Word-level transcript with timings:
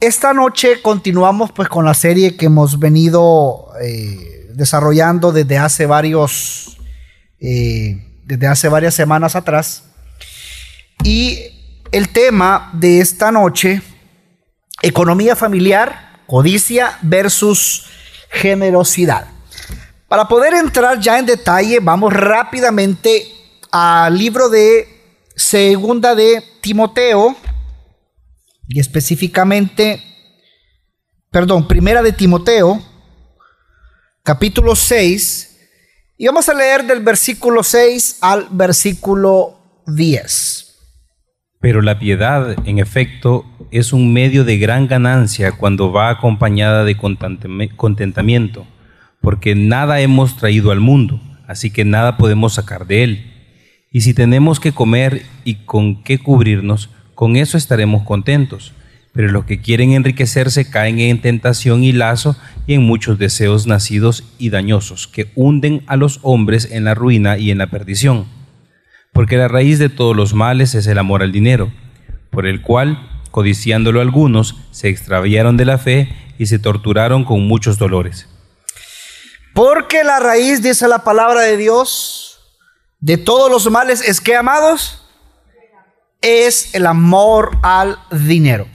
Esta 0.00 0.32
noche 0.32 0.80
continuamos 0.80 1.50
pues 1.50 1.68
con 1.68 1.84
la 1.84 1.92
serie 1.92 2.36
que 2.36 2.46
hemos 2.46 2.78
venido 2.78 3.72
eh, 3.82 4.46
desarrollando 4.54 5.32
desde 5.32 5.58
hace 5.58 5.86
varios, 5.86 6.78
eh, 7.40 8.20
desde 8.22 8.46
hace 8.46 8.68
varias 8.68 8.94
semanas 8.94 9.34
atrás. 9.34 9.82
Y 11.02 11.40
el 11.90 12.10
tema 12.10 12.70
de 12.74 13.00
esta 13.00 13.32
noche, 13.32 13.82
economía 14.82 15.34
familiar, 15.34 16.20
codicia 16.28 16.96
versus 17.02 17.86
generosidad. 18.30 19.26
Para 20.06 20.28
poder 20.28 20.54
entrar 20.54 21.00
ya 21.00 21.18
en 21.18 21.26
detalle, 21.26 21.80
vamos 21.80 22.12
rápidamente 22.12 23.26
al 23.72 24.16
libro 24.16 24.48
de 24.48 24.86
Segunda 25.34 26.14
de 26.14 26.44
Timoteo, 26.60 27.36
y 28.68 28.80
específicamente, 28.80 30.02
perdón, 31.30 31.66
primera 31.66 32.02
de 32.02 32.12
Timoteo, 32.12 32.82
capítulo 34.22 34.76
6, 34.76 35.58
y 36.18 36.26
vamos 36.26 36.48
a 36.48 36.54
leer 36.54 36.84
del 36.84 37.00
versículo 37.00 37.62
6 37.62 38.18
al 38.20 38.48
versículo 38.50 39.82
10. 39.86 40.66
Pero 41.60 41.80
la 41.80 41.98
piedad, 41.98 42.56
en 42.68 42.78
efecto, 42.78 43.44
es 43.70 43.92
un 43.92 44.12
medio 44.12 44.44
de 44.44 44.58
gran 44.58 44.86
ganancia 44.86 45.52
cuando 45.52 45.90
va 45.90 46.10
acompañada 46.10 46.84
de 46.84 46.96
contentamiento, 46.96 48.66
porque 49.22 49.54
nada 49.54 50.00
hemos 50.00 50.36
traído 50.36 50.70
al 50.70 50.80
mundo, 50.80 51.20
así 51.48 51.70
que 51.70 51.84
nada 51.84 52.16
podemos 52.18 52.54
sacar 52.54 52.86
de 52.86 53.02
él. 53.02 53.32
Y 53.90 54.02
si 54.02 54.12
tenemos 54.12 54.60
que 54.60 54.72
comer 54.72 55.22
y 55.44 55.64
con 55.64 56.02
qué 56.02 56.18
cubrirnos, 56.18 56.90
con 57.18 57.34
eso 57.34 57.58
estaremos 57.58 58.04
contentos. 58.04 58.74
Pero 59.12 59.32
los 59.32 59.44
que 59.44 59.60
quieren 59.60 59.90
enriquecerse 59.90 60.70
caen 60.70 61.00
en 61.00 61.20
tentación 61.20 61.82
y 61.82 61.90
lazo 61.90 62.36
y 62.64 62.74
en 62.74 62.82
muchos 62.82 63.18
deseos 63.18 63.66
nacidos 63.66 64.22
y 64.38 64.50
dañosos, 64.50 65.08
que 65.08 65.32
hunden 65.34 65.82
a 65.88 65.96
los 65.96 66.20
hombres 66.22 66.68
en 66.70 66.84
la 66.84 66.94
ruina 66.94 67.36
y 67.36 67.50
en 67.50 67.58
la 67.58 67.66
perdición. 67.66 68.28
Porque 69.12 69.36
la 69.36 69.48
raíz 69.48 69.80
de 69.80 69.88
todos 69.88 70.14
los 70.14 70.32
males 70.32 70.76
es 70.76 70.86
el 70.86 70.96
amor 70.96 71.24
al 71.24 71.32
dinero, 71.32 71.72
por 72.30 72.46
el 72.46 72.62
cual, 72.62 73.10
codiciándolo 73.32 74.00
algunos, 74.00 74.54
se 74.70 74.88
extraviaron 74.88 75.56
de 75.56 75.64
la 75.64 75.78
fe 75.78 76.14
y 76.38 76.46
se 76.46 76.60
torturaron 76.60 77.24
con 77.24 77.48
muchos 77.48 77.78
dolores. 77.78 78.28
Porque 79.54 80.04
la 80.04 80.20
raíz, 80.20 80.62
dice 80.62 80.86
la 80.86 81.02
palabra 81.02 81.40
de 81.40 81.56
Dios, 81.56 82.38
de 83.00 83.16
todos 83.16 83.50
los 83.50 83.68
males 83.72 84.08
es 84.08 84.20
que, 84.20 84.36
amados, 84.36 85.07
es 86.20 86.74
el 86.74 86.86
amor 86.86 87.58
al 87.62 87.98
dinero. 88.10 88.66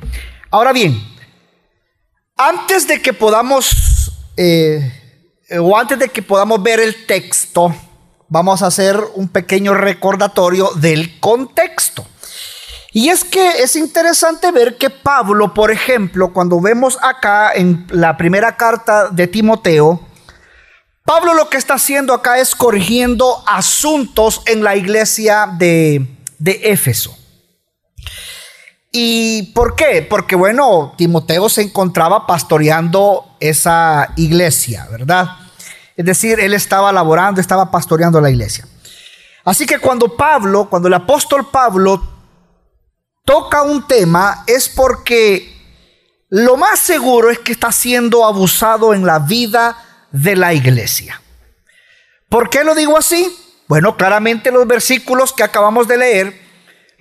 Ahora 0.50 0.72
bien, 0.72 1.02
antes 2.38 2.88
de 2.88 3.02
que 3.02 3.14
podamos, 3.14 4.12
eh, 4.38 4.92
o 5.60 5.78
antes 5.78 6.00
de 6.00 6.10
que 6.10 6.22
podamos 6.22 6.62
ver 6.62 6.80
el 6.80 7.06
texto, 7.06 7.76
vamos 8.30 8.62
a 8.62 8.68
hacer 8.68 9.00
un 9.16 9.28
pequeño 9.28 9.74
recordatorio 9.74 10.72
del 10.76 11.20
contexto. 11.20 12.06
Y 12.92 13.10
es 13.10 13.24
que 13.24 13.64
es 13.64 13.76
interesante 13.76 14.52
ver 14.52 14.78
que 14.78 14.92
Pablo, 14.92 15.54
por 15.54 15.72
ejemplo, 15.72 16.32
cuando 16.32 16.62
vemos 16.62 17.00
acá 17.02 17.52
en 17.54 17.88
la 17.90 18.18
primera 18.18 18.56
carta 18.56 19.10
de 19.10 19.28
Timoteo, 19.28 20.00
Pablo 21.04 21.34
lo 21.34 21.50
que 21.50 21.58
está 21.58 21.74
haciendo 21.74 22.14
acá 22.14 22.38
es 22.38 22.56
corrigiendo 22.56 23.44
asuntos 23.48 24.42
en 24.46 24.64
la 24.64 24.76
iglesia 24.76 25.50
de, 25.58 26.06
de 26.38 26.62
Éfeso. 26.64 27.18
¿Y 28.96 29.52
por 29.54 29.76
qué? 29.76 30.06
Porque 30.08 30.36
bueno, 30.36 30.94
Timoteo 30.96 31.50
se 31.50 31.64
encontraba 31.64 32.28
pastoreando 32.28 33.26
esa 33.40 34.14
iglesia, 34.16 34.88
¿verdad? 34.92 35.30
Es 35.98 36.06
decir, 36.06 36.40
él 36.40 36.54
estaba 36.54 36.94
laborando, 36.94 37.42
estaba 37.42 37.72
pastoreando 37.72 38.22
la 38.22 38.30
iglesia. 38.30 38.68
Así 39.44 39.66
que 39.66 39.80
cuando 39.80 40.16
Pablo, 40.16 40.70
cuando 40.70 40.90
el 40.90 40.94
apóstol 40.94 41.50
Pablo 41.50 42.04
toca 43.26 43.64
un 43.64 43.88
tema, 43.88 44.44
es 44.46 44.70
porque 44.70 45.52
lo 46.30 46.56
más 46.56 46.80
seguro 46.80 47.32
es 47.32 47.40
que 47.40 47.52
está 47.52 47.72
siendo 47.72 48.24
abusado 48.26 48.94
en 48.94 49.08
la 49.08 49.18
vida 49.18 49.76
de 50.12 50.36
la 50.36 50.54
iglesia. 50.54 51.20
¿Por 52.30 52.52
qué 52.52 52.64
lo 52.64 52.76
digo 52.76 52.96
así? 52.96 53.36
Bueno, 53.68 53.98
claramente 53.98 54.52
los 54.52 54.68
versículos 54.68 55.34
que 55.34 55.42
acabamos 55.42 55.88
de 55.88 55.98
leer 55.98 56.43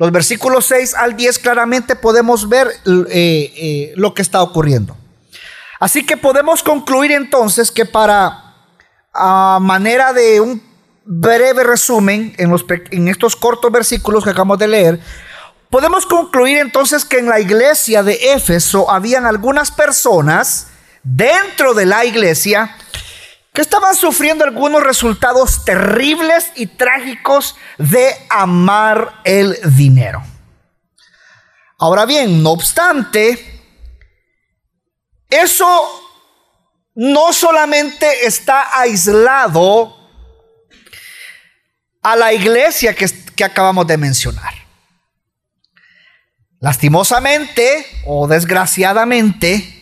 los 0.03 0.11
versículos 0.11 0.67
6 0.67 0.95
al 0.95 1.15
10 1.15 1.39
claramente 1.39 1.95
podemos 1.95 2.49
ver 2.49 2.67
eh, 2.67 3.53
eh, 3.57 3.93
lo 3.95 4.15
que 4.15 4.23
está 4.23 4.43
ocurriendo. 4.43 4.97
Así 5.79 6.05
que 6.05 6.17
podemos 6.17 6.65
concluir 6.65 7.13
entonces 7.13 7.71
que 7.71 7.87
para 7.87 8.57
a 9.15 9.61
manera 9.61 10.13
de 10.13 10.41
un 10.41 10.61
breve 11.05 11.63
resumen 11.63 12.35
en, 12.37 12.51
los, 12.51 12.65
en 12.91 13.07
estos 13.07 13.37
cortos 13.37 13.71
versículos 13.71 14.25
que 14.25 14.31
acabamos 14.31 14.59
de 14.59 14.67
leer, 14.67 15.01
podemos 15.71 16.05
concluir 16.05 16.59
entonces 16.59 17.05
que 17.05 17.21
en 17.21 17.29
la 17.29 17.39
iglesia 17.39 18.03
de 18.03 18.33
Éfeso 18.35 18.91
habían 18.91 19.25
algunas 19.25 19.71
personas 19.71 20.67
dentro 21.05 21.75
de 21.75 21.87
la 21.87 22.05
iglesia 22.05 22.77
que 23.53 23.61
estaban 23.61 23.95
sufriendo 23.95 24.45
algunos 24.45 24.83
resultados 24.83 25.65
terribles 25.65 26.51
y 26.55 26.67
trágicos 26.67 27.57
de 27.79 28.15
amar 28.31 29.21
el 29.25 29.59
dinero. 29.77 30.23
Ahora 31.79 32.07
bien, 32.07 32.43
no 32.43 32.51
obstante, 32.53 33.61
eso 35.29 36.03
no 36.95 37.33
solamente 37.33 38.27
está 38.27 38.79
aislado 38.79 39.99
a 42.03 42.17
la 42.17 42.33
iglesia 42.33 42.95
que, 42.95 43.07
acabamos 43.45 43.87
de 43.89 43.97
mencionar. 43.97 44.55
Lastimosamente 46.61 47.85
o 48.07 48.29
desgraciadamente, 48.29 49.82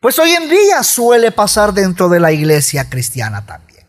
pues 0.00 0.18
hoy 0.18 0.30
en 0.30 0.48
día 0.48 0.82
suele 0.82 1.32
pasar 1.32 1.72
dentro 1.72 2.08
de 2.08 2.20
la 2.20 2.32
iglesia 2.32 2.88
cristiana 2.88 3.44
también. 3.44 3.86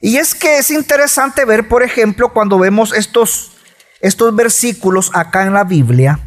Y 0.00 0.16
es 0.16 0.34
que 0.34 0.58
es 0.58 0.70
interesante 0.70 1.44
ver, 1.44 1.68
por 1.68 1.82
ejemplo, 1.82 2.32
cuando 2.32 2.58
vemos 2.58 2.92
estos, 2.92 3.52
estos 4.00 4.34
versículos 4.34 5.10
acá 5.14 5.44
en 5.44 5.54
la 5.54 5.64
Biblia, 5.64 6.18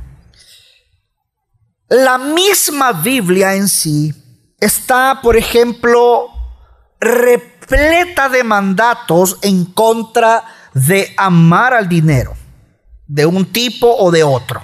la 1.90 2.18
misma 2.18 2.94
Biblia 2.94 3.53
en 3.56 3.68
sí 3.68 4.13
está, 4.59 5.19
por 5.22 5.38
ejemplo, 5.38 6.29
repleta 7.00 8.29
de 8.29 8.44
mandatos 8.44 9.38
en 9.41 9.66
contra 9.66 10.44
de 10.74 11.13
amar 11.18 11.74
al 11.74 11.88
dinero, 11.88 12.34
de 13.07 13.25
un 13.25 13.45
tipo 13.51 13.94
o 13.95 14.09
de 14.09 14.24
otro. 14.24 14.63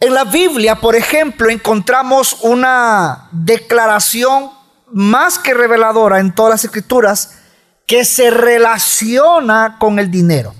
En 0.00 0.14
la 0.14 0.24
Biblia, 0.24 0.76
por 0.76 0.94
ejemplo, 0.94 1.50
encontramos 1.50 2.38
una 2.42 3.28
declaración 3.32 4.50
más 4.92 5.40
que 5.40 5.54
reveladora 5.54 6.20
en 6.20 6.32
todas 6.32 6.50
las 6.50 6.64
escrituras 6.64 7.38
que 7.84 8.04
se 8.04 8.30
relaciona 8.30 9.76
con 9.80 9.98
el 9.98 10.08
dinero. 10.08 10.54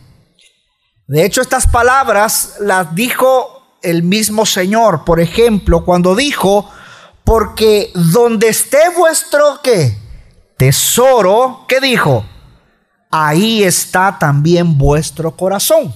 De 1.06 1.24
hecho, 1.24 1.40
estas 1.40 1.68
palabras 1.68 2.56
las 2.58 2.94
dijo 2.96 3.78
el 3.82 4.02
mismo 4.02 4.44
Señor, 4.44 5.04
por 5.04 5.20
ejemplo, 5.20 5.84
cuando 5.84 6.16
dijo, 6.16 6.68
porque 7.22 7.92
donde 7.94 8.48
esté 8.48 8.90
vuestro 8.96 9.60
tesoro, 10.56 11.64
¿qué 11.68 11.80
dijo? 11.80 12.26
Ahí 13.10 13.62
está 13.62 14.18
también 14.18 14.76
vuestro 14.76 15.36
corazón. 15.36 15.94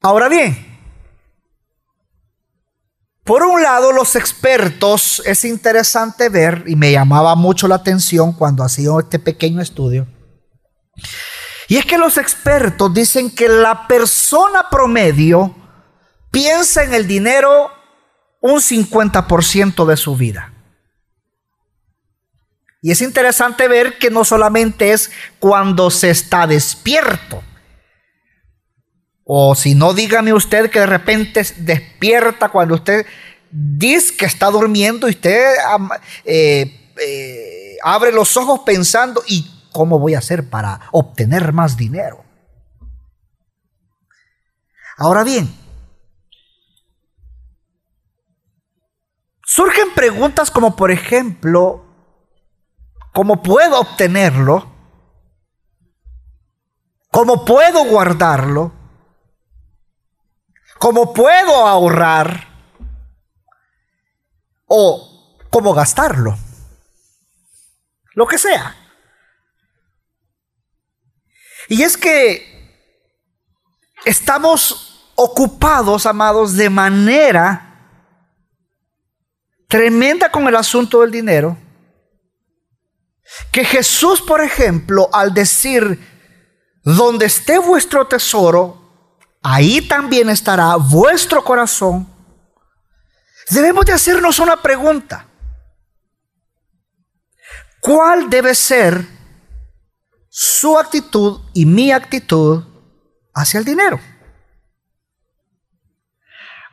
Ahora 0.00 0.28
bien, 0.28 0.67
por 3.28 3.42
un 3.42 3.62
lado, 3.62 3.92
los 3.92 4.16
expertos, 4.16 5.22
es 5.26 5.44
interesante 5.44 6.30
ver, 6.30 6.64
y 6.66 6.76
me 6.76 6.92
llamaba 6.92 7.34
mucho 7.34 7.68
la 7.68 7.74
atención 7.74 8.32
cuando 8.32 8.64
hacía 8.64 8.88
este 8.98 9.18
pequeño 9.18 9.60
estudio, 9.60 10.08
y 11.68 11.76
es 11.76 11.84
que 11.84 11.98
los 11.98 12.16
expertos 12.16 12.94
dicen 12.94 13.30
que 13.30 13.46
la 13.46 13.86
persona 13.86 14.70
promedio 14.70 15.54
piensa 16.30 16.82
en 16.84 16.94
el 16.94 17.06
dinero 17.06 17.70
un 18.40 18.62
50% 18.62 19.84
de 19.84 19.96
su 19.98 20.16
vida. 20.16 20.54
Y 22.80 22.92
es 22.92 23.02
interesante 23.02 23.68
ver 23.68 23.98
que 23.98 24.10
no 24.10 24.24
solamente 24.24 24.92
es 24.92 25.10
cuando 25.38 25.90
se 25.90 26.08
está 26.08 26.46
despierto, 26.46 27.42
o 29.30 29.54
si 29.54 29.74
no, 29.74 29.92
dígame 29.92 30.32
usted 30.32 30.70
que 30.70 30.80
de 30.80 30.86
repente 30.86 31.46
despierta 31.58 32.48
cuando 32.48 32.76
usted 32.76 33.04
dice 33.50 34.16
que 34.16 34.24
está 34.24 34.46
durmiendo 34.46 35.06
y 35.06 35.10
usted 35.10 35.52
eh, 36.24 36.94
eh, 36.98 37.76
abre 37.84 38.10
los 38.10 38.38
ojos 38.38 38.60
pensando, 38.64 39.22
¿y 39.26 39.66
cómo 39.70 39.98
voy 39.98 40.14
a 40.14 40.20
hacer 40.20 40.48
para 40.48 40.80
obtener 40.92 41.52
más 41.52 41.76
dinero? 41.76 42.24
Ahora 44.96 45.24
bien, 45.24 45.54
surgen 49.44 49.92
preguntas 49.94 50.50
como 50.50 50.74
por 50.74 50.90
ejemplo, 50.90 51.84
¿cómo 53.12 53.42
puedo 53.42 53.78
obtenerlo? 53.78 54.72
¿Cómo 57.10 57.44
puedo 57.44 57.84
guardarlo? 57.84 58.77
¿Cómo 60.78 61.12
puedo 61.12 61.66
ahorrar? 61.66 62.46
¿O 64.66 65.38
cómo 65.50 65.74
gastarlo? 65.74 66.38
Lo 68.14 68.26
que 68.26 68.38
sea. 68.38 68.76
Y 71.68 71.82
es 71.82 71.96
que 71.96 72.58
estamos 74.04 75.12
ocupados, 75.14 76.06
amados, 76.06 76.54
de 76.54 76.70
manera 76.70 77.64
tremenda 79.68 80.30
con 80.30 80.48
el 80.48 80.56
asunto 80.56 81.02
del 81.02 81.10
dinero, 81.10 81.58
que 83.52 83.64
Jesús, 83.64 84.22
por 84.22 84.40
ejemplo, 84.40 85.10
al 85.12 85.34
decir, 85.34 86.00
donde 86.82 87.26
esté 87.26 87.58
vuestro 87.58 88.06
tesoro, 88.06 88.87
ahí 89.42 89.80
también 89.82 90.28
estará 90.28 90.76
vuestro 90.76 91.42
corazón, 91.44 92.08
debemos 93.50 93.84
de 93.84 93.92
hacernos 93.92 94.38
una 94.38 94.60
pregunta. 94.60 95.26
¿Cuál 97.80 98.28
debe 98.28 98.54
ser 98.54 99.18
su 100.28 100.78
actitud 100.78 101.40
y 101.52 101.66
mi 101.66 101.90
actitud 101.90 102.62
hacia 103.34 103.58
el 103.58 103.64
dinero. 103.64 104.00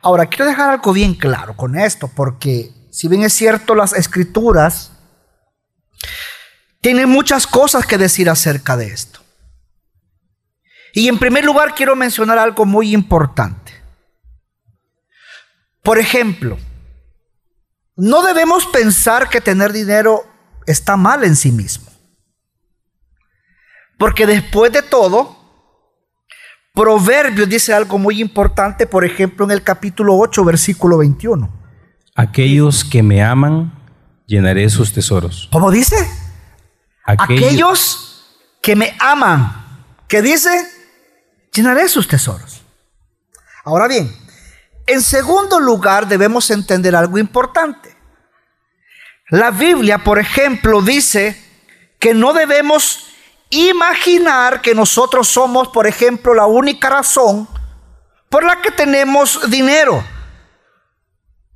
Ahora, 0.02 0.26
quiero 0.26 0.46
dejar 0.46 0.70
algo 0.70 0.92
bien 0.92 1.14
claro 1.14 1.56
con 1.56 1.76
esto, 1.76 2.08
porque 2.14 2.72
si 2.92 3.08
bien 3.08 3.22
es 3.22 3.32
cierto, 3.32 3.74
las 3.74 3.92
escrituras 3.92 4.92
tienen 6.80 7.08
muchas 7.08 7.46
cosas 7.46 7.86
que 7.86 7.98
decir 7.98 8.30
acerca 8.30 8.76
de 8.76 8.86
esto. 8.86 9.20
Y 10.96 11.08
en 11.08 11.18
primer 11.18 11.44
lugar 11.44 11.74
quiero 11.74 11.94
mencionar 11.94 12.38
algo 12.38 12.64
muy 12.64 12.94
importante. 12.94 13.70
Por 15.82 15.98
ejemplo, 15.98 16.56
no 17.96 18.22
debemos 18.22 18.64
pensar 18.64 19.28
que 19.28 19.42
tener 19.42 19.74
dinero 19.74 20.24
está 20.64 20.96
mal 20.96 21.22
en 21.22 21.36
sí 21.36 21.52
mismo. 21.52 21.84
Porque 23.98 24.24
después 24.24 24.72
de 24.72 24.80
todo, 24.80 25.36
Proverbios 26.72 27.46
dice 27.46 27.74
algo 27.74 27.98
muy 27.98 28.22
importante, 28.22 28.86
por 28.86 29.04
ejemplo, 29.04 29.44
en 29.44 29.50
el 29.50 29.62
capítulo 29.62 30.16
8, 30.16 30.46
versículo 30.46 30.96
21. 30.96 31.50
Aquellos 32.14 32.84
que 32.86 33.02
me 33.02 33.22
aman, 33.22 33.70
llenaré 34.26 34.70
sus 34.70 34.94
tesoros. 34.94 35.50
¿Cómo 35.52 35.70
dice? 35.70 35.96
Aquellos, 37.04 38.34
que 38.62 38.74
me 38.74 38.96
aman, 38.98 39.52
¿qué 40.08 40.22
dice? 40.22 40.75
Llenaré 41.56 41.88
sus 41.88 42.06
tesoros. 42.06 42.60
Ahora 43.64 43.88
bien, 43.88 44.14
en 44.86 45.00
segundo 45.00 45.58
lugar 45.58 46.06
debemos 46.06 46.50
entender 46.50 46.94
algo 46.94 47.16
importante. 47.16 47.96
La 49.30 49.50
Biblia, 49.50 50.04
por 50.04 50.18
ejemplo, 50.18 50.82
dice 50.82 51.42
que 51.98 52.12
no 52.12 52.34
debemos 52.34 53.06
imaginar 53.48 54.60
que 54.60 54.74
nosotros 54.74 55.28
somos, 55.28 55.68
por 55.68 55.86
ejemplo, 55.86 56.34
la 56.34 56.44
única 56.44 56.90
razón 56.90 57.48
por 58.28 58.44
la 58.44 58.60
que 58.60 58.70
tenemos 58.70 59.50
dinero. 59.50 60.04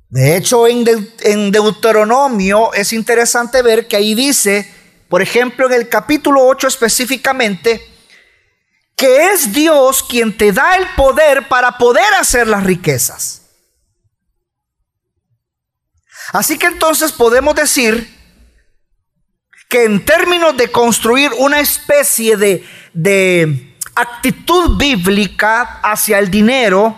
De 0.09 0.35
hecho, 0.35 0.67
en, 0.67 1.51
Deuteronomio 1.51 2.73
es 2.73 2.91
interesante 2.91 3.61
ver 3.61 3.87
que 3.87 3.97
ahí 3.97 4.15
dice, 4.15 4.67
por 5.09 5.21
ejemplo, 5.21 5.67
en 5.67 5.73
el 5.73 5.89
capítulo 5.89 6.43
8 6.47 6.67
específicamente, 6.69 7.90
que 9.01 9.31
es 9.31 9.51
Dios 9.51 10.03
quien 10.03 10.37
te 10.37 10.51
da 10.51 10.75
el 10.75 10.85
poder 10.95 11.47
para 11.47 11.79
poder 11.79 12.05
hacer 12.19 12.47
las 12.47 12.63
riquezas. 12.63 13.41
Así 16.31 16.59
que 16.59 16.67
entonces 16.67 17.11
podemos 17.11 17.55
decir 17.55 18.15
que 19.67 19.85
en 19.85 20.05
términos 20.05 20.55
de 20.55 20.71
construir 20.71 21.31
una 21.39 21.59
especie 21.61 22.37
de, 22.37 23.73
actitud 23.95 24.77
bíblica 24.77 25.79
hacia 25.81 26.19
el 26.19 26.29
dinero, 26.29 26.95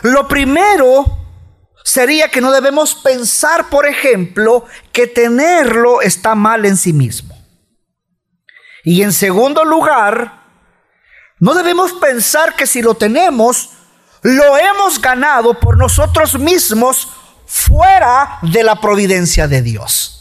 lo 0.00 0.26
primero 0.28 1.04
sería 1.84 2.30
que 2.30 2.40
no 2.40 2.50
debemos 2.52 2.94
pensar, 2.94 3.68
por 3.68 3.86
ejemplo, 3.86 4.64
que 4.92 5.06
tenerlo 5.06 6.00
está 6.00 6.34
mal 6.34 6.64
en 6.64 6.78
sí 6.78 6.94
mismo. 6.94 7.36
Y 8.82 9.02
en 9.02 9.12
segundo 9.12 9.64
lugar, 9.64 10.37
no 11.40 11.54
debemos 11.54 11.92
pensar 11.94 12.56
que 12.56 12.66
si 12.66 12.82
lo 12.82 12.94
tenemos, 12.94 13.70
lo 14.22 14.56
hemos 14.56 15.00
ganado 15.00 15.54
por 15.54 15.76
nosotros 15.76 16.38
mismos 16.38 17.08
fuera 17.46 18.38
de 18.42 18.62
la 18.62 18.80
providencia 18.80 19.46
de 19.46 19.62
Dios. 19.62 20.14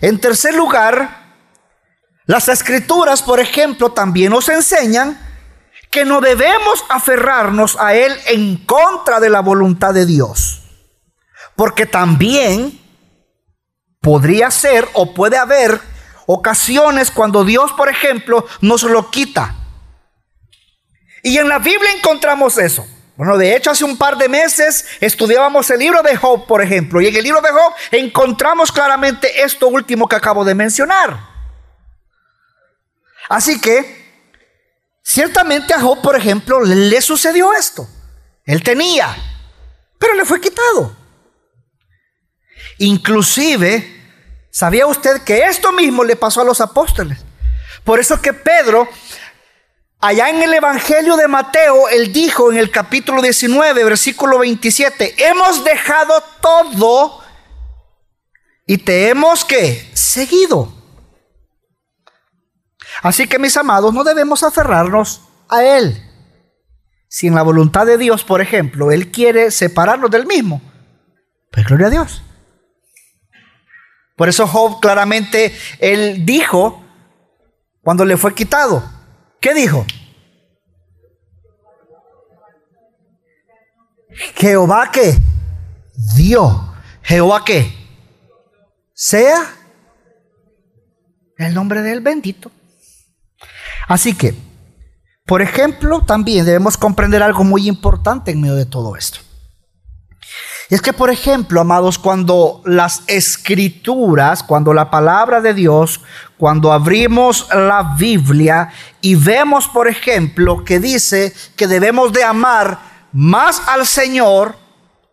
En 0.00 0.20
tercer 0.20 0.54
lugar, 0.54 1.26
las 2.26 2.48
escrituras, 2.48 3.22
por 3.22 3.40
ejemplo, 3.40 3.92
también 3.92 4.32
nos 4.32 4.48
enseñan 4.48 5.18
que 5.90 6.04
no 6.04 6.20
debemos 6.20 6.84
aferrarnos 6.90 7.76
a 7.80 7.94
Él 7.94 8.12
en 8.26 8.58
contra 8.66 9.20
de 9.20 9.30
la 9.30 9.40
voluntad 9.40 9.94
de 9.94 10.04
Dios. 10.04 10.62
Porque 11.54 11.86
también 11.86 12.78
podría 14.00 14.50
ser 14.50 14.86
o 14.92 15.14
puede 15.14 15.38
haber 15.38 15.80
ocasiones 16.26 17.10
cuando 17.10 17.44
Dios, 17.44 17.72
por 17.72 17.88
ejemplo, 17.88 18.46
nos 18.60 18.82
lo 18.82 19.10
quita. 19.10 19.54
Y 21.22 21.38
en 21.38 21.48
la 21.48 21.58
Biblia 21.58 21.90
encontramos 21.92 22.58
eso. 22.58 22.86
Bueno, 23.16 23.38
de 23.38 23.56
hecho, 23.56 23.70
hace 23.70 23.84
un 23.84 23.96
par 23.96 24.18
de 24.18 24.28
meses 24.28 24.86
estudiábamos 25.00 25.70
el 25.70 25.78
libro 25.78 26.02
de 26.02 26.16
Job, 26.16 26.46
por 26.46 26.62
ejemplo, 26.62 27.00
y 27.00 27.06
en 27.06 27.16
el 27.16 27.24
libro 27.24 27.40
de 27.40 27.50
Job 27.50 27.72
encontramos 27.90 28.70
claramente 28.70 29.42
esto 29.42 29.68
último 29.68 30.06
que 30.06 30.16
acabo 30.16 30.44
de 30.44 30.54
mencionar. 30.54 31.18
Así 33.28 33.58
que, 33.58 34.04
ciertamente 35.02 35.72
a 35.72 35.80
Job, 35.80 36.02
por 36.02 36.14
ejemplo, 36.14 36.62
le 36.62 37.00
sucedió 37.00 37.54
esto. 37.54 37.88
Él 38.44 38.62
tenía, 38.62 39.16
pero 39.98 40.14
le 40.14 40.26
fue 40.26 40.40
quitado. 40.40 40.94
Inclusive, 42.78 43.95
¿sabía 44.56 44.86
usted 44.86 45.20
que 45.22 45.44
esto 45.44 45.70
mismo 45.70 46.02
le 46.02 46.16
pasó 46.16 46.40
a 46.40 46.44
los 46.44 46.62
apóstoles? 46.62 47.18
Por 47.84 48.00
eso 48.00 48.22
que 48.22 48.32
Pedro 48.32 48.88
Allá 49.98 50.28
en 50.28 50.42
el 50.42 50.52
Evangelio 50.52 51.16
de 51.16 51.26
Mateo, 51.26 51.88
él 51.88 52.12
dijo 52.12 52.52
en 52.52 52.58
el 52.58 52.70
capítulo 52.70 53.22
19, 53.22 53.82
versículo 53.82 54.38
27, 54.38 55.26
hemos 55.26 55.64
dejado 55.64 56.22
todo 56.42 57.22
y 58.66 58.78
te 58.78 59.08
hemos 59.08 59.44
que 59.44 59.90
seguido. 59.94 60.72
Así 63.02 63.26
que 63.26 63.38
mis 63.38 63.56
amados, 63.56 63.94
no 63.94 64.04
debemos 64.04 64.42
aferrarnos 64.42 65.22
a 65.48 65.64
Él. 65.64 66.02
Si 67.08 67.26
en 67.26 67.34
la 67.34 67.42
voluntad 67.42 67.86
de 67.86 67.96
Dios, 67.96 68.22
por 68.22 68.42
ejemplo, 68.42 68.92
Él 68.92 69.10
quiere 69.10 69.50
separarnos 69.50 70.10
del 70.10 70.26
mismo, 70.26 70.60
pues 71.50 71.66
gloria 71.66 71.86
a 71.86 71.90
Dios. 71.90 72.22
Por 74.16 74.28
eso 74.28 74.46
Job 74.46 74.80
claramente, 74.80 75.54
Él 75.78 76.26
dijo, 76.26 76.82
cuando 77.82 78.04
le 78.04 78.16
fue 78.16 78.34
quitado, 78.34 78.82
¿Qué 79.46 79.54
dijo? 79.54 79.86
Jehová 84.34 84.90
que 84.90 85.16
dio. 86.16 86.74
Jehová 87.02 87.44
que 87.44 87.72
sea 88.92 89.54
el 91.38 91.54
nombre 91.54 91.82
del 91.82 92.00
bendito. 92.00 92.50
Así 93.86 94.14
que, 94.14 94.34
por 95.24 95.42
ejemplo, 95.42 96.04
también 96.04 96.44
debemos 96.44 96.76
comprender 96.76 97.22
algo 97.22 97.44
muy 97.44 97.68
importante 97.68 98.32
en 98.32 98.40
medio 98.40 98.56
de 98.56 98.66
todo 98.66 98.96
esto. 98.96 99.20
Y 100.68 100.74
es 100.74 100.82
que, 100.82 100.92
por 100.92 101.10
ejemplo, 101.10 101.60
amados, 101.60 101.96
cuando 101.96 102.60
las 102.64 103.02
escrituras, 103.06 104.42
cuando 104.42 104.74
la 104.74 104.90
palabra 104.90 105.40
de 105.40 105.54
Dios, 105.54 106.00
cuando 106.36 106.72
abrimos 106.72 107.48
la 107.54 107.94
Biblia 107.96 108.72
y 109.00 109.14
vemos, 109.14 109.68
por 109.68 109.86
ejemplo, 109.86 110.64
que 110.64 110.80
dice 110.80 111.32
que 111.54 111.68
debemos 111.68 112.12
de 112.12 112.24
amar 112.24 112.78
más 113.12 113.62
al 113.68 113.86
Señor 113.86 114.56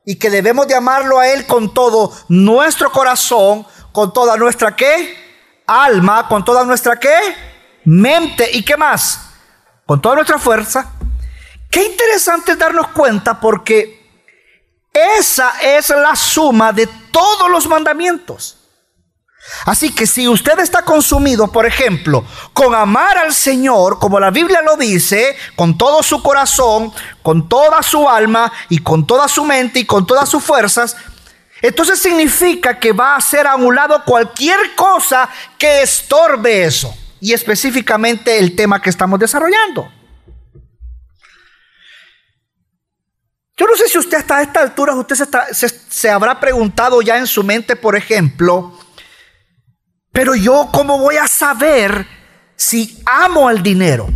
y 0.03 0.15
que 0.15 0.31
debemos 0.31 0.67
de 0.67 0.75
amarlo 0.75 1.19
a 1.19 1.27
Él 1.27 1.45
con 1.45 1.71
todo 1.71 2.11
nuestro 2.29 2.91
corazón, 2.91 3.65
con 3.91 4.11
toda 4.11 4.35
nuestra 4.37 4.75
qué? 4.75 5.15
Alma, 5.67 6.27
con 6.27 6.43
toda 6.43 6.65
nuestra 6.65 6.99
qué? 6.99 7.15
Mente 7.85 8.49
y 8.53 8.63
qué 8.63 8.75
más? 8.75 9.29
Con 9.85 10.01
toda 10.01 10.15
nuestra 10.15 10.39
fuerza. 10.39 10.93
Qué 11.69 11.85
interesante 11.85 12.55
darnos 12.55 12.87
cuenta 12.87 13.39
porque 13.39 14.02
Esa 14.93 15.53
es 15.59 15.89
la 15.89 16.15
suma 16.15 16.71
de 16.71 16.87
todos 17.11 17.49
los 17.49 17.67
mandamientos. 17.67 18.57
Así 19.65 19.93
que 19.93 20.07
si 20.07 20.27
usted 20.27 20.59
está 20.59 20.83
consumido, 20.83 21.51
por 21.51 21.65
ejemplo, 21.65 22.23
con 22.53 22.73
amar 22.73 23.17
al 23.17 23.33
Señor, 23.33 23.99
como 23.99 24.19
la 24.19 24.29
Biblia 24.29 24.61
lo 24.61 24.77
dice, 24.77 25.35
con 25.55 25.77
todo 25.77 26.01
su 26.01 26.21
corazón, 26.21 26.93
con 27.21 27.49
toda 27.49 27.83
su 27.83 28.07
alma 28.07 28.51
y 28.69 28.79
con 28.79 29.05
toda 29.05 29.27
su 29.27 29.43
mente 29.43 29.79
y 29.79 29.85
con 29.85 30.05
todas 30.05 30.29
sus 30.29 30.43
fuerzas, 30.43 30.95
entonces 31.61 31.99
significa 31.99 32.79
que 32.79 32.91
va 32.91 33.13
a 33.13 33.17
hacer 33.17 33.47
a 33.47 33.55
un 33.55 33.73
lado 33.73 34.03
cualquier 34.05 34.75
cosa 34.75 35.29
que 35.57 35.81
estorbe 35.81 36.63
eso. 36.65 36.95
Y 37.19 37.33
específicamente 37.33 38.37
el 38.37 38.55
tema 38.55 38.81
que 38.81 38.89
estamos 38.89 39.19
desarrollando. 39.19 39.89
Yo 43.55 43.67
no 43.67 43.75
sé 43.75 43.87
si 43.87 43.97
usted 43.97 44.17
hasta 44.17 44.41
esta 44.41 44.61
altura, 44.61 44.95
usted 44.95 45.15
se, 45.51 45.69
se 45.69 46.09
habrá 46.09 46.39
preguntado 46.39 47.01
ya 47.01 47.17
en 47.17 47.27
su 47.27 47.43
mente, 47.43 47.75
por 47.75 47.95
ejemplo, 47.95 48.77
pero 50.11 50.35
yo, 50.35 50.69
¿cómo 50.71 50.99
voy 50.99 51.17
a 51.17 51.27
saber 51.27 52.07
si 52.55 53.01
amo 53.05 53.47
al 53.47 53.61
dinero? 53.61 54.07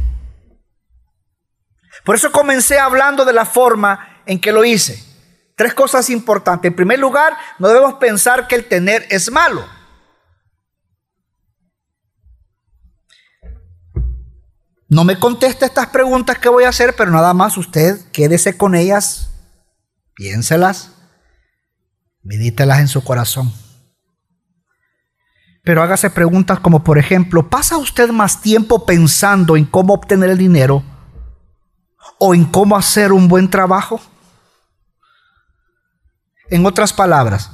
Por 2.06 2.16
eso 2.16 2.32
comencé 2.32 2.80
hablando 2.80 3.26
de 3.26 3.34
la 3.34 3.46
forma 3.46 4.22
en 4.26 4.40
que 4.40 4.52
lo 4.52 4.64
hice. 4.64 5.04
Tres 5.56 5.74
cosas 5.74 6.10
importantes. 6.10 6.70
En 6.70 6.76
primer 6.76 7.00
lugar, 7.00 7.36
no 7.58 7.68
debemos 7.68 7.96
pensar 7.96 8.48
que 8.48 8.56
el 8.56 8.66
tener 8.66 9.08
es 9.10 9.32
malo. 9.32 9.68
No 14.88 15.04
me 15.04 15.20
conteste 15.20 15.66
estas 15.66 15.88
preguntas 15.88 16.38
que 16.38 16.48
voy 16.48 16.64
a 16.64 16.70
hacer, 16.70 16.96
pero 16.96 17.12
nada 17.12 17.34
más 17.34 17.58
usted 17.58 18.00
quédese 18.14 18.56
con 18.56 18.76
ellas, 18.76 19.27
piénselas, 20.18 20.92
medítelas 22.24 22.80
en 22.80 22.88
su 22.88 23.04
corazón. 23.04 23.54
Pero 25.64 25.84
hágase 25.84 26.10
preguntas 26.10 26.60
como, 26.60 26.84
por 26.84 26.98
ejemplo, 26.98 27.50
¿pasa 27.50 27.78
usted 27.78 28.10
más 28.10 28.42
tiempo 28.42 28.86
pensando 28.86 29.56
en 29.56 29.66
cómo 29.66 29.94
obtener 29.94 30.32
el 30.32 30.38
dinero 30.38 30.84
o 32.20 32.34
en 32.34 32.46
cómo 32.46 32.76
hacer 32.76 33.14
un 33.14 33.28
buen 33.28 33.50
trabajo? 33.50 34.02
En 36.50 36.66
otras 36.66 36.94
palabras, 36.94 37.52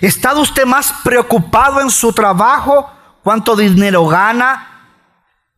¿está 0.00 0.34
usted 0.34 0.64
más 0.64 0.92
preocupado 1.04 1.80
en 1.80 1.90
su 1.90 2.12
trabajo, 2.12 2.90
cuánto 3.22 3.54
dinero 3.54 4.06
gana 4.06 4.66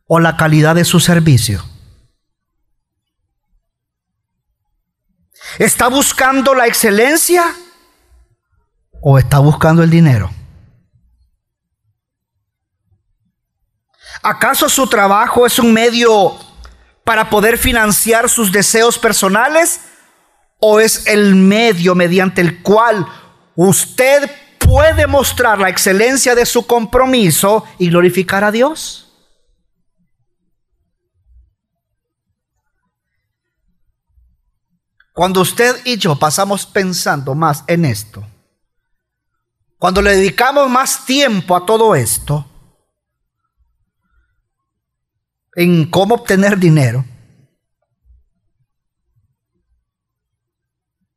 o 0.05 0.19
la 0.19 0.37
calidad 0.37 0.75
de 0.75 0.85
su 0.85 0.99
servicio? 0.99 1.63
¿Está 5.59 5.87
buscando 5.87 6.55
la 6.55 6.65
excelencia 6.65 7.43
o 9.01 9.19
está 9.19 9.39
buscando 9.39 9.83
el 9.83 9.89
dinero? 9.89 10.31
¿Acaso 14.23 14.69
su 14.69 14.87
trabajo 14.87 15.45
es 15.45 15.59
un 15.59 15.73
medio 15.73 16.33
para 17.03 17.29
poder 17.29 17.57
financiar 17.57 18.29
sus 18.29 18.51
deseos 18.51 18.97
personales? 18.97 19.81
¿O 20.59 20.79
es 20.79 21.05
el 21.07 21.35
medio 21.35 21.93
mediante 21.93 22.41
el 22.41 22.63
cual 22.63 23.05
usted 23.55 24.31
puede 24.57 25.05
mostrar 25.07 25.59
la 25.59 25.69
excelencia 25.69 26.35
de 26.35 26.45
su 26.45 26.65
compromiso 26.65 27.65
y 27.77 27.89
glorificar 27.89 28.43
a 28.43 28.51
Dios? 28.51 29.02
Cuando 35.13 35.41
usted 35.41 35.75
y 35.85 35.97
yo 35.97 36.17
pasamos 36.17 36.65
pensando 36.65 37.35
más 37.35 37.63
en 37.67 37.85
esto, 37.85 38.25
cuando 39.77 40.01
le 40.01 40.15
dedicamos 40.15 40.69
más 40.69 41.05
tiempo 41.05 41.55
a 41.55 41.65
todo 41.65 41.93
esto, 41.95 42.49
en 45.55 45.89
cómo 45.89 46.15
obtener 46.15 46.57
dinero, 46.57 47.05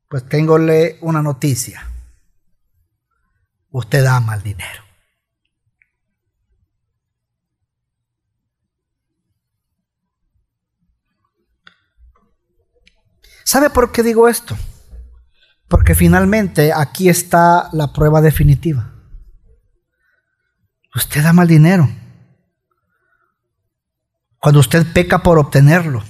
pues 0.08 0.28
tengole 0.28 0.98
una 1.00 1.22
noticia. 1.22 1.90
Usted 3.70 4.04
ama 4.04 4.34
el 4.34 4.42
dinero. 4.42 4.85
¿Sabe 13.46 13.70
por 13.70 13.92
qué 13.92 14.02
digo 14.02 14.28
esto? 14.28 14.58
Porque 15.68 15.94
finalmente 15.94 16.72
aquí 16.72 17.08
está 17.08 17.70
la 17.72 17.92
prueba 17.92 18.20
definitiva. 18.20 18.92
Usted 20.96 21.24
ama 21.24 21.42
el 21.42 21.48
dinero 21.48 21.88
cuando 24.40 24.58
usted 24.58 24.92
peca 24.92 25.22
por 25.22 25.38
obtenerlo. 25.38 26.02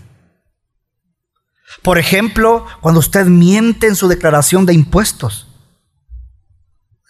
Por 1.83 1.99
ejemplo, 1.99 2.67
cuando 2.81 3.01
usted 3.01 3.27
miente 3.27 3.87
en 3.87 3.97
su 3.97 4.09
declaración 4.09 4.65
de 4.65 4.73
impuestos. 4.73 5.47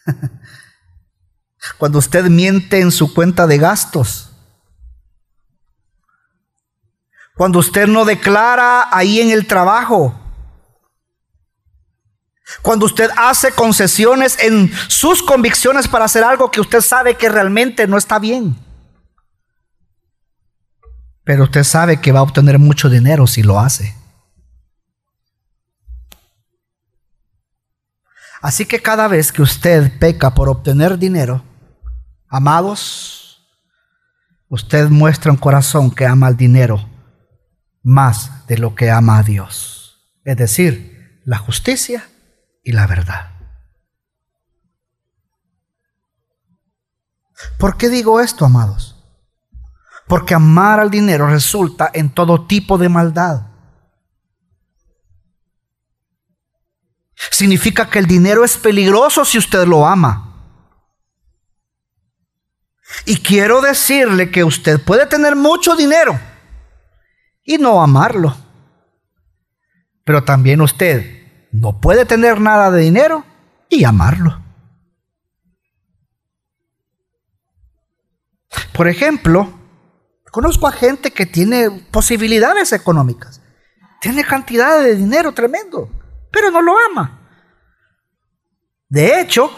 cuando 1.78 2.00
usted 2.00 2.24
miente 2.24 2.80
en 2.80 2.90
su 2.90 3.14
cuenta 3.14 3.46
de 3.46 3.58
gastos. 3.58 4.25
Cuando 7.36 7.58
usted 7.58 7.86
no 7.86 8.06
declara 8.06 8.88
ahí 8.90 9.20
en 9.20 9.30
el 9.30 9.46
trabajo. 9.46 10.18
Cuando 12.62 12.86
usted 12.86 13.10
hace 13.14 13.52
concesiones 13.52 14.38
en 14.40 14.72
sus 14.88 15.22
convicciones 15.22 15.86
para 15.86 16.06
hacer 16.06 16.24
algo 16.24 16.50
que 16.50 16.62
usted 16.62 16.80
sabe 16.80 17.16
que 17.16 17.28
realmente 17.28 17.86
no 17.86 17.98
está 17.98 18.18
bien. 18.18 18.56
Pero 21.24 21.44
usted 21.44 21.62
sabe 21.62 22.00
que 22.00 22.10
va 22.10 22.20
a 22.20 22.22
obtener 22.22 22.58
mucho 22.58 22.88
dinero 22.88 23.26
si 23.26 23.42
lo 23.42 23.60
hace. 23.60 23.94
Así 28.40 28.64
que 28.64 28.80
cada 28.80 29.08
vez 29.08 29.30
que 29.30 29.42
usted 29.42 29.98
peca 29.98 30.32
por 30.32 30.48
obtener 30.48 30.96
dinero, 30.96 31.42
amados, 32.28 33.46
usted 34.48 34.88
muestra 34.88 35.30
un 35.30 35.36
corazón 35.36 35.90
que 35.90 36.06
ama 36.06 36.28
al 36.28 36.36
dinero 36.38 36.95
más 37.86 38.44
de 38.48 38.58
lo 38.58 38.74
que 38.74 38.90
ama 38.90 39.18
a 39.18 39.22
Dios. 39.22 40.18
Es 40.24 40.36
decir, 40.36 41.20
la 41.24 41.38
justicia 41.38 42.10
y 42.64 42.72
la 42.72 42.84
verdad. 42.88 43.30
¿Por 47.58 47.76
qué 47.76 47.88
digo 47.88 48.20
esto, 48.20 48.44
amados? 48.44 48.96
Porque 50.08 50.34
amar 50.34 50.80
al 50.80 50.90
dinero 50.90 51.28
resulta 51.28 51.88
en 51.94 52.10
todo 52.10 52.48
tipo 52.48 52.76
de 52.76 52.88
maldad. 52.88 53.46
Significa 57.30 57.88
que 57.88 58.00
el 58.00 58.06
dinero 58.06 58.44
es 58.44 58.56
peligroso 58.56 59.24
si 59.24 59.38
usted 59.38 59.64
lo 59.64 59.86
ama. 59.86 60.24
Y 63.04 63.18
quiero 63.18 63.60
decirle 63.60 64.32
que 64.32 64.42
usted 64.42 64.84
puede 64.84 65.06
tener 65.06 65.36
mucho 65.36 65.76
dinero 65.76 66.18
y 67.46 67.56
no 67.56 67.82
amarlo. 67.82 68.36
Pero 70.04 70.22
también 70.24 70.60
usted 70.60 71.48
no 71.52 71.80
puede 71.80 72.04
tener 72.04 72.40
nada 72.40 72.70
de 72.70 72.82
dinero 72.82 73.24
y 73.70 73.84
amarlo. 73.84 74.42
Por 78.74 78.88
ejemplo, 78.88 79.56
Conozco 80.36 80.66
a 80.66 80.72
gente 80.72 81.12
que 81.12 81.24
tiene 81.24 81.70
posibilidades 81.90 82.70
económicas, 82.74 83.40
tiene 84.02 84.22
cantidad 84.22 84.78
de 84.78 84.94
dinero 84.94 85.32
tremendo, 85.32 85.88
pero 86.30 86.50
no 86.50 86.60
lo 86.60 86.74
ama. 86.90 87.26
De 88.86 89.18
hecho, 89.18 89.50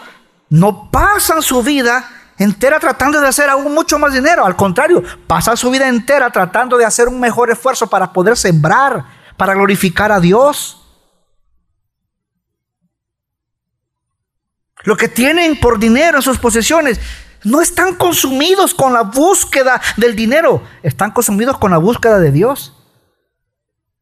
no 0.49 0.89
pasan 0.89 1.41
su 1.41 1.61
vida 1.63 2.09
entera 2.39 2.79
tratando 2.79 3.21
de 3.21 3.27
hacer 3.27 3.49
aún 3.49 3.73
mucho 3.73 3.99
más 3.99 4.13
dinero. 4.13 4.45
Al 4.45 4.55
contrario, 4.55 5.03
pasan 5.27 5.57
su 5.57 5.69
vida 5.69 5.87
entera 5.87 6.31
tratando 6.31 6.77
de 6.77 6.85
hacer 6.85 7.07
un 7.07 7.19
mejor 7.19 7.51
esfuerzo 7.51 7.87
para 7.87 8.11
poder 8.11 8.35
sembrar, 8.35 9.05
para 9.37 9.53
glorificar 9.53 10.11
a 10.11 10.19
Dios. 10.19 10.77
Lo 14.83 14.95
que 14.95 15.09
tienen 15.09 15.59
por 15.59 15.77
dinero 15.77 16.17
en 16.17 16.23
sus 16.23 16.39
posesiones 16.39 16.99
no 17.43 17.61
están 17.61 17.95
consumidos 17.95 18.73
con 18.73 18.93
la 18.93 19.01
búsqueda 19.01 19.81
del 19.97 20.15
dinero, 20.15 20.63
están 20.81 21.11
consumidos 21.11 21.57
con 21.57 21.71
la 21.71 21.77
búsqueda 21.77 22.19
de 22.19 22.31
Dios. 22.31 22.75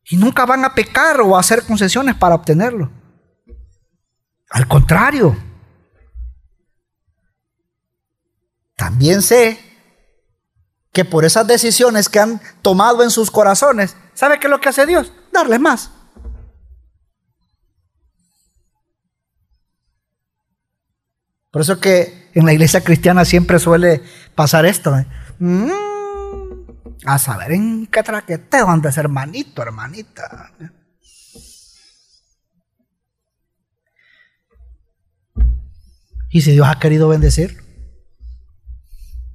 Y 0.09 0.17
nunca 0.17 0.45
van 0.45 0.63
a 0.63 0.73
pecar 0.73 1.19
o 1.21 1.35
a 1.35 1.39
hacer 1.39 1.65
concesiones 1.65 2.15
para 2.15 2.35
obtenerlo. 2.35 2.89
Al 4.49 4.67
contrario, 4.67 5.35
También 8.77 9.23
sé 9.23 9.59
que 10.93 11.03
por 11.03 11.25
esas 11.25 11.47
decisiones 11.47 12.09
que 12.09 12.19
han 12.19 12.39
tomado 12.61 13.03
en 13.03 13.09
sus 13.09 13.31
corazones, 13.31 13.95
¿sabe 14.13 14.39
qué 14.39 14.47
es 14.47 14.51
lo 14.51 14.61
que 14.61 14.69
hace 14.69 14.85
Dios? 14.85 15.11
Darles 15.33 15.59
más. 15.59 15.91
Por 21.51 21.61
eso 21.63 21.79
que 21.79 22.29
en 22.35 22.45
la 22.45 22.53
iglesia 22.53 22.83
cristiana 22.83 23.25
siempre 23.25 23.57
suele 23.57 24.03
pasar 24.35 24.67
esto. 24.67 24.95
¿eh? 24.95 25.07
Mm, 25.39 25.71
a 27.03 27.17
saber 27.17 27.53
en 27.53 27.87
qué 27.87 28.03
traqueteo 28.03 28.69
antes, 28.69 28.95
hermanito, 28.97 29.63
hermanita. 29.63 30.51
¿Y 36.29 36.41
si 36.41 36.51
Dios 36.51 36.67
ha 36.67 36.77
querido 36.77 37.07
bendecir? 37.07 37.66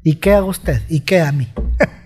¿Y 0.03 0.17
qué 0.17 0.35
hago 0.35 0.49
usted? 0.49 0.83
¿Y 0.89 1.01
qué 1.01 1.21
a 1.21 1.33
mí? 1.33 1.53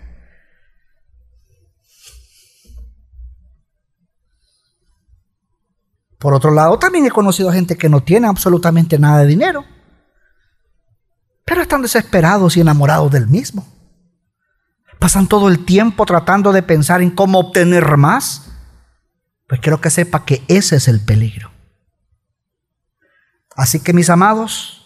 Por 6.19 6.35
otro 6.35 6.51
lado, 6.51 6.79
también 6.79 7.07
he 7.07 7.11
conocido 7.11 7.53
gente 7.53 7.77
que 7.77 7.89
no 7.89 8.03
tiene 8.03 8.27
absolutamente 8.27 8.99
nada 8.99 9.19
de 9.21 9.27
dinero, 9.27 9.65
pero 11.45 11.63
están 11.63 11.83
desesperados 11.83 12.57
y 12.57 12.61
enamorados 12.61 13.13
del 13.13 13.29
mismo. 13.29 13.67
Pasan 14.99 15.29
todo 15.29 15.49
el 15.49 15.65
tiempo 15.65 16.07
tratando 16.07 16.53
de 16.53 16.63
pensar 16.63 17.03
en 17.03 17.11
cómo 17.11 17.39
obtener 17.39 17.97
más. 17.97 18.51
Pues 19.47 19.61
quiero 19.61 19.81
que 19.81 19.91
sepa 19.91 20.25
que 20.25 20.43
ese 20.49 20.77
es 20.77 20.89
el 20.89 21.05
peligro. 21.05 21.53
Así 23.55 23.81
que 23.81 23.93
mis 23.93 24.11
amados, 24.11 24.86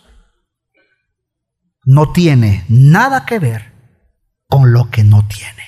no 1.91 2.13
tiene 2.13 2.65
nada 2.69 3.27
que 3.27 3.41
ver 3.41 3.73
con 4.47 4.73
lo 4.73 4.91
que 4.91 5.03
no 5.03 5.27
tiene. 5.27 5.65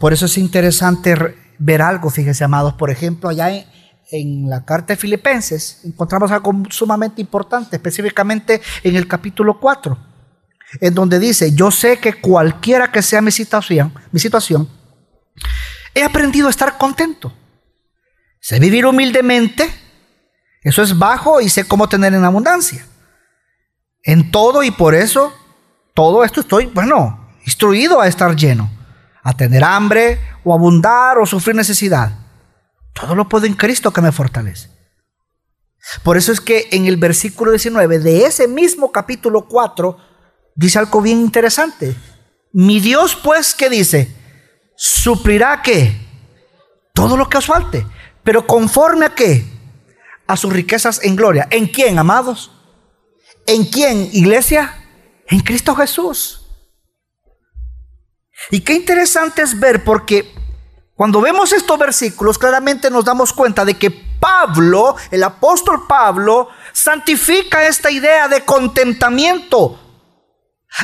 Por 0.00 0.12
eso 0.12 0.26
es 0.26 0.36
interesante 0.38 1.14
ver 1.58 1.82
algo, 1.82 2.10
fíjense, 2.10 2.42
amados. 2.42 2.74
Por 2.74 2.90
ejemplo, 2.90 3.28
allá 3.28 3.50
en, 4.10 4.50
la 4.50 4.64
carta 4.64 4.92
de 4.92 4.96
Filipenses 4.96 5.82
encontramos 5.84 6.32
algo 6.32 6.52
sumamente 6.68 7.20
importante, 7.20 7.76
específicamente 7.76 8.60
en 8.82 8.96
el 8.96 9.06
capítulo 9.06 9.60
4, 9.60 9.96
en 10.80 10.94
donde 10.94 11.20
dice, 11.20 11.54
yo 11.54 11.70
sé 11.70 11.98
que 11.98 12.14
cualquiera 12.14 12.90
que 12.90 13.02
sea 13.02 13.22
mi 13.22 13.30
situación, 13.30 13.94
mi 14.10 14.18
situación, 14.18 14.68
he 15.94 16.02
aprendido 16.02 16.48
a 16.48 16.50
estar 16.50 16.76
contento. 16.76 17.32
Sé 18.40 18.58
vivir 18.58 18.84
humildemente, 18.84 19.70
eso 20.60 20.82
es 20.82 20.98
bajo 20.98 21.40
y 21.40 21.48
sé 21.48 21.68
cómo 21.68 21.88
tener 21.88 22.14
en 22.14 22.24
abundancia. 22.24 22.87
En 24.02 24.30
todo 24.30 24.62
y 24.62 24.70
por 24.70 24.94
eso, 24.94 25.32
todo 25.94 26.24
esto 26.24 26.40
estoy, 26.40 26.66
bueno, 26.66 27.28
instruido 27.44 28.00
a 28.00 28.08
estar 28.08 28.34
lleno 28.36 28.70
a 29.28 29.36
tener 29.36 29.62
hambre 29.62 30.18
o 30.42 30.54
abundar 30.54 31.18
o 31.18 31.26
sufrir 31.26 31.54
necesidad. 31.54 32.12
Todo 32.94 33.14
lo 33.14 33.28
puedo 33.28 33.44
en 33.44 33.52
Cristo 33.52 33.92
que 33.92 34.00
me 34.00 34.10
fortalece. 34.10 34.70
Por 36.02 36.16
eso 36.16 36.32
es 36.32 36.40
que 36.40 36.68
en 36.72 36.86
el 36.86 36.96
versículo 36.96 37.50
19 37.50 37.98
de 37.98 38.24
ese 38.24 38.48
mismo 38.48 38.90
capítulo 38.90 39.46
4 39.46 39.98
dice 40.54 40.78
algo 40.78 41.02
bien 41.02 41.20
interesante. 41.20 41.94
Mi 42.54 42.80
Dios 42.80 43.16
pues 43.22 43.54
que 43.54 43.68
dice, 43.68 44.10
suplirá 44.76 45.60
que 45.60 45.94
todo 46.94 47.14
lo 47.18 47.28
que 47.28 47.36
os 47.36 47.44
falte, 47.44 47.86
pero 48.24 48.46
conforme 48.46 49.04
a 49.04 49.14
qué? 49.14 49.44
A 50.26 50.38
sus 50.38 50.50
riquezas 50.50 51.04
en 51.04 51.16
gloria. 51.16 51.48
¿En 51.50 51.66
quién, 51.66 51.98
amados? 51.98 52.50
¿En 53.48 53.64
quién, 53.64 54.10
iglesia? 54.12 54.76
En 55.26 55.40
Cristo 55.40 55.74
Jesús. 55.74 56.42
Y 58.50 58.60
qué 58.60 58.74
interesante 58.74 59.40
es 59.40 59.58
ver 59.58 59.84
porque 59.84 60.34
cuando 60.94 61.22
vemos 61.22 61.54
estos 61.54 61.78
versículos 61.78 62.36
claramente 62.36 62.90
nos 62.90 63.06
damos 63.06 63.32
cuenta 63.32 63.64
de 63.64 63.78
que 63.78 63.90
Pablo, 63.90 64.96
el 65.10 65.24
apóstol 65.24 65.86
Pablo, 65.88 66.50
santifica 66.74 67.66
esta 67.66 67.90
idea 67.90 68.28
de 68.28 68.44
contentamiento 68.44 69.80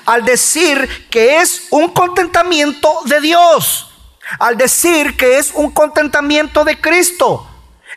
al 0.07 0.25
decir 0.25 0.89
que 1.11 1.43
es 1.43 1.67
un 1.71 1.91
contentamiento 1.91 2.91
de 3.05 3.21
Dios, 3.21 3.91
al 4.39 4.57
decir 4.57 5.19
que 5.19 5.37
es 5.37 5.53
un 5.55 5.71
contentamiento 5.71 6.65
de 6.65 6.81
Cristo, 6.81 7.47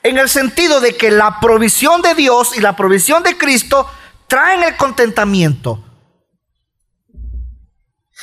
en 0.04 0.18
el 0.18 0.28
sentido 0.28 0.82
de 0.82 0.98
que 0.98 1.10
la 1.10 1.39
provisión 1.39 2.02
de 2.02 2.15
Dios 2.15 2.58
y 2.58 2.60
la 2.60 2.76
provisión 2.76 3.24
de 3.24 3.38
Cristo 3.38 3.89
traen 4.28 4.63
el 4.63 4.76
contentamiento. 4.78 5.84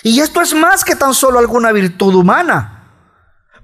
Y 0.02 0.20
esto 0.20 0.42
es 0.42 0.52
más 0.54 0.84
que 0.84 0.96
tan 0.96 1.14
solo 1.14 1.38
alguna 1.38 1.72
virtud 1.72 2.14
humana. 2.14 2.74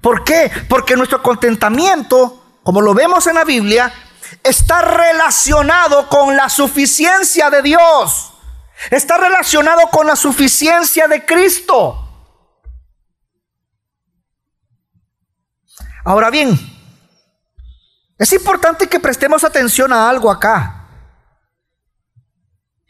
¿Por 0.01 0.23
qué? 0.23 0.51
Porque 0.67 0.95
nuestro 0.95 1.21
contentamiento, 1.21 2.59
como 2.63 2.81
lo 2.81 2.93
vemos 2.93 3.27
en 3.27 3.35
la 3.35 3.43
Biblia, 3.43 3.93
está 4.43 4.81
relacionado 4.81 6.09
con 6.09 6.35
la 6.35 6.49
suficiencia 6.49 7.49
de 7.49 7.61
Dios. 7.61 8.33
Está 8.89 9.17
relacionado 9.17 9.87
con 9.91 10.07
la 10.07 10.15
suficiencia 10.15 11.07
de 11.07 11.23
Cristo. 11.23 12.07
Ahora 16.03 16.31
bien, 16.31 16.59
es 18.17 18.33
importante 18.33 18.87
que 18.87 18.99
prestemos 18.99 19.43
atención 19.43 19.93
a 19.93 20.09
algo 20.09 20.31
acá. 20.31 20.80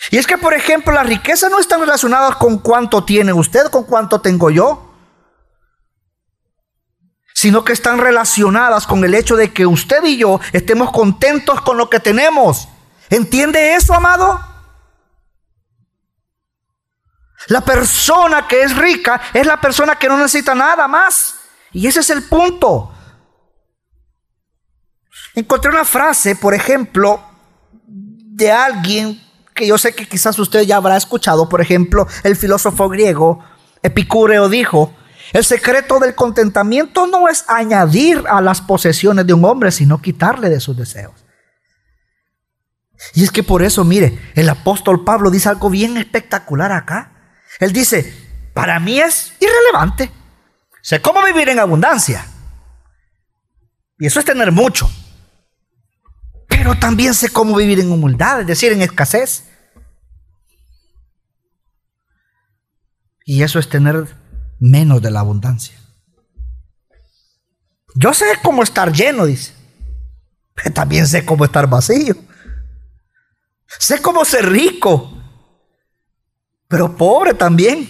Y 0.09 0.17
es 0.17 0.25
que, 0.25 0.37
por 0.37 0.53
ejemplo, 0.53 0.93
las 0.93 1.05
riquezas 1.05 1.51
no 1.51 1.59
están 1.59 1.79
relacionadas 1.79 2.35
con 2.37 2.57
cuánto 2.57 3.03
tiene 3.03 3.33
usted, 3.33 3.67
con 3.67 3.83
cuánto 3.83 4.19
tengo 4.19 4.49
yo, 4.49 4.91
sino 7.33 7.63
que 7.63 7.73
están 7.73 7.99
relacionadas 7.99 8.87
con 8.87 9.03
el 9.03 9.13
hecho 9.13 9.35
de 9.35 9.53
que 9.53 9.65
usted 9.65 10.03
y 10.03 10.17
yo 10.17 10.39
estemos 10.53 10.91
contentos 10.91 11.61
con 11.61 11.77
lo 11.77 11.89
que 11.89 11.99
tenemos. 11.99 12.67
¿Entiende 13.09 13.75
eso, 13.75 13.93
amado? 13.93 14.47
La 17.47 17.61
persona 17.61 18.47
que 18.47 18.63
es 18.63 18.75
rica 18.75 19.21
es 19.33 19.45
la 19.45 19.59
persona 19.59 19.97
que 19.97 20.07
no 20.07 20.17
necesita 20.17 20.55
nada 20.55 20.87
más. 20.87 21.35
Y 21.71 21.87
ese 21.87 22.01
es 22.01 22.09
el 22.09 22.23
punto. 22.23 22.93
Encontré 25.33 25.71
una 25.71 25.85
frase, 25.85 26.35
por 26.35 26.53
ejemplo, 26.53 27.23
de 27.85 28.51
alguien 28.51 29.30
que 29.53 29.67
yo 29.67 29.77
sé 29.77 29.93
que 29.93 30.07
quizás 30.07 30.37
usted 30.39 30.61
ya 30.61 30.77
habrá 30.77 30.97
escuchado, 30.97 31.49
por 31.49 31.61
ejemplo, 31.61 32.07
el 32.23 32.35
filósofo 32.35 32.89
griego 32.89 33.43
Epicúreo 33.83 34.49
dijo, 34.49 34.93
el 35.33 35.43
secreto 35.45 35.99
del 35.99 36.15
contentamiento 36.15 37.07
no 37.07 37.27
es 37.27 37.45
añadir 37.47 38.23
a 38.29 38.41
las 38.41 38.61
posesiones 38.61 39.25
de 39.25 39.33
un 39.33 39.45
hombre, 39.45 39.71
sino 39.71 40.01
quitarle 40.01 40.49
de 40.49 40.59
sus 40.59 40.77
deseos. 40.77 41.13
Y 43.13 43.23
es 43.23 43.31
que 43.31 43.41
por 43.41 43.63
eso, 43.63 43.83
mire, 43.83 44.19
el 44.35 44.47
apóstol 44.49 45.03
Pablo 45.03 45.31
dice 45.31 45.49
algo 45.49 45.69
bien 45.69 45.97
espectacular 45.97 46.71
acá. 46.71 47.11
Él 47.59 47.73
dice, 47.73 48.13
para 48.53 48.79
mí 48.79 48.99
es 48.99 49.33
irrelevante. 49.39 50.11
Sé 50.81 51.01
cómo 51.01 51.23
vivir 51.23 51.49
en 51.49 51.59
abundancia. 51.59 52.25
Y 53.97 54.05
eso 54.05 54.19
es 54.19 54.25
tener 54.25 54.51
mucho 54.51 54.89
pero 56.61 56.77
también 56.77 57.15
sé 57.15 57.29
cómo 57.29 57.55
vivir 57.55 57.79
en 57.79 57.91
humildad, 57.91 58.41
es 58.41 58.45
decir, 58.45 58.71
en 58.71 58.83
escasez. 58.83 59.45
Y 63.25 63.41
eso 63.41 63.57
es 63.57 63.67
tener 63.67 64.15
menos 64.59 65.01
de 65.01 65.09
la 65.09 65.21
abundancia. 65.21 65.75
Yo 67.95 68.13
sé 68.13 68.25
cómo 68.43 68.61
estar 68.61 68.93
lleno, 68.93 69.25
dice. 69.25 69.55
Pero 70.53 70.71
también 70.71 71.07
sé 71.07 71.25
cómo 71.25 71.45
estar 71.45 71.67
vacío. 71.67 72.13
Sé 73.79 73.99
cómo 73.99 74.23
ser 74.23 74.47
rico. 74.47 75.17
Pero 76.67 76.95
pobre 76.95 77.33
también. 77.33 77.89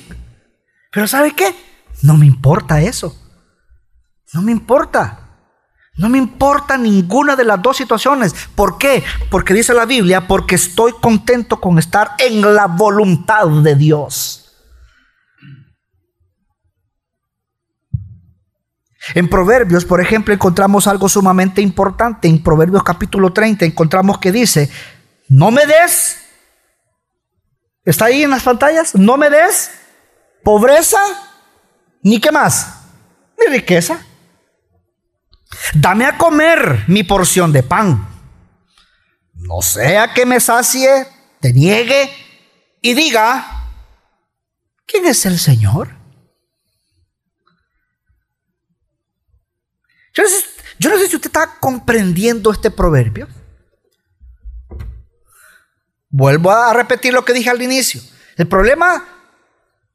Pero 0.94 1.10
¿sabe 1.10 1.36
qué? 1.36 1.54
No 2.04 2.16
me 2.16 2.26
importa 2.26 2.80
eso. 2.80 3.22
No 4.32 4.42
me 4.42 4.54
importa. 4.54 5.21
No 5.98 6.10
me 6.10 6.18
importa 6.18 6.78
ninguna 6.78 7.36
de 7.36 7.44
las 7.44 7.62
dos 7.62 7.78
situaciones. 7.78 8.34
¿Por 8.56 8.78
qué? 8.78 9.04
Porque 9.30 9.54
dice 9.54 9.74
la 9.74 9.86
Biblia, 9.86 10.28
porque 10.28 10.56
estoy 10.56 10.94
contento 10.94 11.60
con 11.60 11.78
estar 11.78 12.12
en 12.18 12.42
la 12.54 12.68
voluntad 12.68 13.48
de 13.48 13.76
Dios. 13.76 14.42
En 19.16 19.30
Proverbios, 19.30 19.84
por 19.84 20.00
ejemplo, 20.00 20.34
encontramos 20.34 20.88
algo 20.88 21.10
sumamente 21.10 21.62
importante. 21.62 22.28
En 22.28 22.42
Proverbios 22.42 22.84
capítulo 22.84 23.34
30 23.34 23.66
encontramos 23.66 24.20
que 24.20 24.32
dice, 24.32 24.70
no 25.28 25.52
me 25.52 25.66
des, 25.66 26.18
está 27.84 28.06
ahí 28.06 28.24
en 28.24 28.30
las 28.30 28.44
pantallas, 28.44 28.96
no 28.96 29.18
me 29.18 29.30
des 29.30 29.72
pobreza, 30.44 31.00
ni 32.04 32.20
qué 32.20 32.32
más, 32.32 32.84
ni 33.40 33.54
riqueza. 33.54 34.06
Dame 35.74 36.06
a 36.06 36.18
comer 36.18 36.86
mi 36.88 37.04
porción 37.04 37.52
de 37.52 37.64
pan. 37.64 38.08
No 39.34 39.62
sea 39.62 40.14
que 40.14 40.26
me 40.26 40.40
sacie, 40.40 41.08
te 41.40 41.54
niegue 41.54 42.10
y 42.82 42.94
diga, 42.94 43.66
¿quién 44.86 45.06
es 45.06 45.26
el 45.26 45.40
Señor? 45.40 46.02
Yo 50.14 50.24
no, 50.90 50.98
sé, 50.98 51.08
si 51.08 51.16
usted 51.16 51.28
está 51.28 51.60
comprendiendo 51.60 52.52
este 52.52 52.70
proverbio. 52.70 53.28
Vuelvo 56.10 56.52
a 56.52 56.74
repetir 56.74 57.14
lo 57.14 57.24
que 57.24 57.34
dije 57.34 57.50
al 57.50 57.62
inicio. 57.62 58.02
El 58.36 58.48
problema 58.48 59.06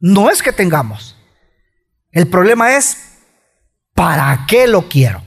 no 0.01 0.31
es 0.31 0.43
que 0.43 0.53
tengamos. 0.53 1.17
El 2.11 2.29
problema 2.29 2.77
es 2.77 3.19
¿para 3.95 4.47
qué 4.49 4.67
lo 4.67 4.89
quiero? 4.89 5.26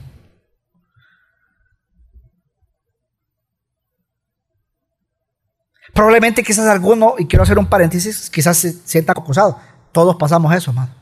Probablemente 6.00 6.42
quizás 6.42 6.66
alguno, 6.66 7.16
y 7.18 7.26
quiero 7.26 7.42
hacer 7.42 7.58
un 7.58 7.66
paréntesis, 7.66 8.30
quizás 8.30 8.56
se 8.56 8.72
sienta 8.72 9.12
acusado. 9.12 9.60
Todos 9.92 10.16
pasamos 10.16 10.54
eso, 10.54 10.70
hermano. 10.70 10.94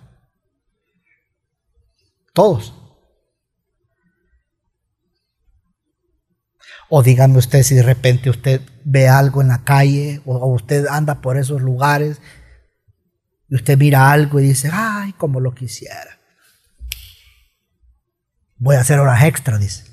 Todos. 2.33 2.75
O 6.89 7.01
díganme 7.01 7.39
usted 7.39 7.63
si 7.63 7.77
de 7.77 7.85
repente 7.85 8.29
usted 8.29 8.61
ve 8.85 9.09
algo 9.09 9.41
en 9.41 9.47
la 9.47 9.63
calle 9.63 10.21
o 10.27 10.53
usted 10.53 10.89
anda 10.89 11.21
por 11.21 11.37
esos 11.37 11.63
lugares 11.63 12.21
y 13.49 13.55
usted 13.55 13.79
mira 13.79 14.11
algo 14.11 14.41
y 14.41 14.49
dice, 14.49 14.69
ay, 14.73 15.13
como 15.13 15.39
lo 15.39 15.55
quisiera. 15.55 16.19
Voy 18.57 18.75
a 18.75 18.81
hacer 18.81 18.99
horas 18.99 19.23
extra, 19.23 19.59
dice. 19.59 19.85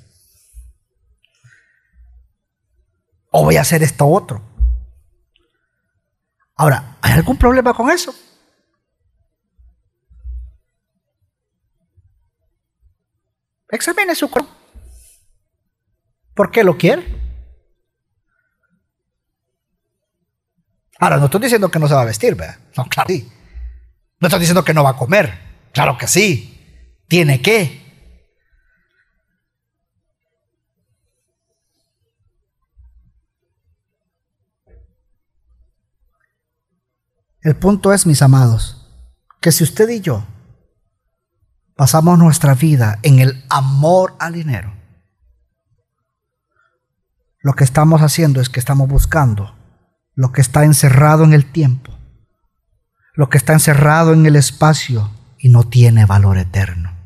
O 3.30 3.44
voy 3.44 3.56
a 3.56 3.60
hacer 3.60 3.84
esto 3.84 4.08
otro. 4.08 4.55
Ahora, 6.56 6.96
¿hay 7.02 7.12
algún 7.12 7.36
problema 7.36 7.74
con 7.74 7.90
eso? 7.90 8.14
Examine 13.68 14.14
su 14.14 14.30
cuerpo. 14.30 14.50
¿Por 16.34 16.50
qué 16.50 16.64
lo 16.64 16.76
quiere? 16.76 17.04
Ahora, 20.98 21.18
no 21.18 21.26
estoy 21.26 21.42
diciendo 21.42 21.70
que 21.70 21.78
no 21.78 21.88
se 21.88 21.94
va 21.94 22.02
a 22.02 22.06
vestir, 22.06 22.34
¿verdad? 22.34 22.58
No, 22.76 22.86
claro, 22.86 23.08
sí. 23.08 23.30
No 24.18 24.28
estoy 24.28 24.40
diciendo 24.40 24.64
que 24.64 24.72
no 24.72 24.82
va 24.82 24.90
a 24.90 24.96
comer. 24.96 25.38
Claro 25.72 25.98
que 25.98 26.06
sí. 26.06 26.98
Tiene 27.06 27.42
que. 27.42 27.85
El 37.46 37.54
punto 37.54 37.92
es, 37.92 38.06
mis 38.06 38.22
amados, 38.22 38.88
que 39.40 39.52
si 39.52 39.62
usted 39.62 39.88
y 39.88 40.00
yo 40.00 40.26
pasamos 41.76 42.18
nuestra 42.18 42.54
vida 42.54 42.98
en 43.04 43.20
el 43.20 43.44
amor 43.48 44.16
al 44.18 44.32
dinero, 44.32 44.74
lo 47.38 47.52
que 47.52 47.62
estamos 47.62 48.02
haciendo 48.02 48.40
es 48.40 48.48
que 48.48 48.58
estamos 48.58 48.88
buscando 48.88 49.54
lo 50.16 50.32
que 50.32 50.40
está 50.40 50.64
encerrado 50.64 51.22
en 51.22 51.34
el 51.34 51.44
tiempo, 51.52 51.96
lo 53.14 53.30
que 53.30 53.38
está 53.38 53.52
encerrado 53.52 54.12
en 54.12 54.26
el 54.26 54.34
espacio 54.34 55.08
y 55.38 55.48
no 55.48 55.62
tiene 55.62 56.04
valor 56.04 56.38
eterno. 56.38 56.96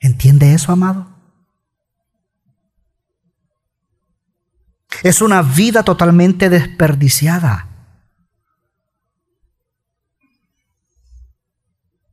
¿Entiende 0.00 0.52
eso, 0.52 0.70
amado? 0.70 1.08
Es 5.02 5.22
una 5.22 5.40
vida 5.40 5.82
totalmente 5.82 6.50
desperdiciada. 6.50 7.68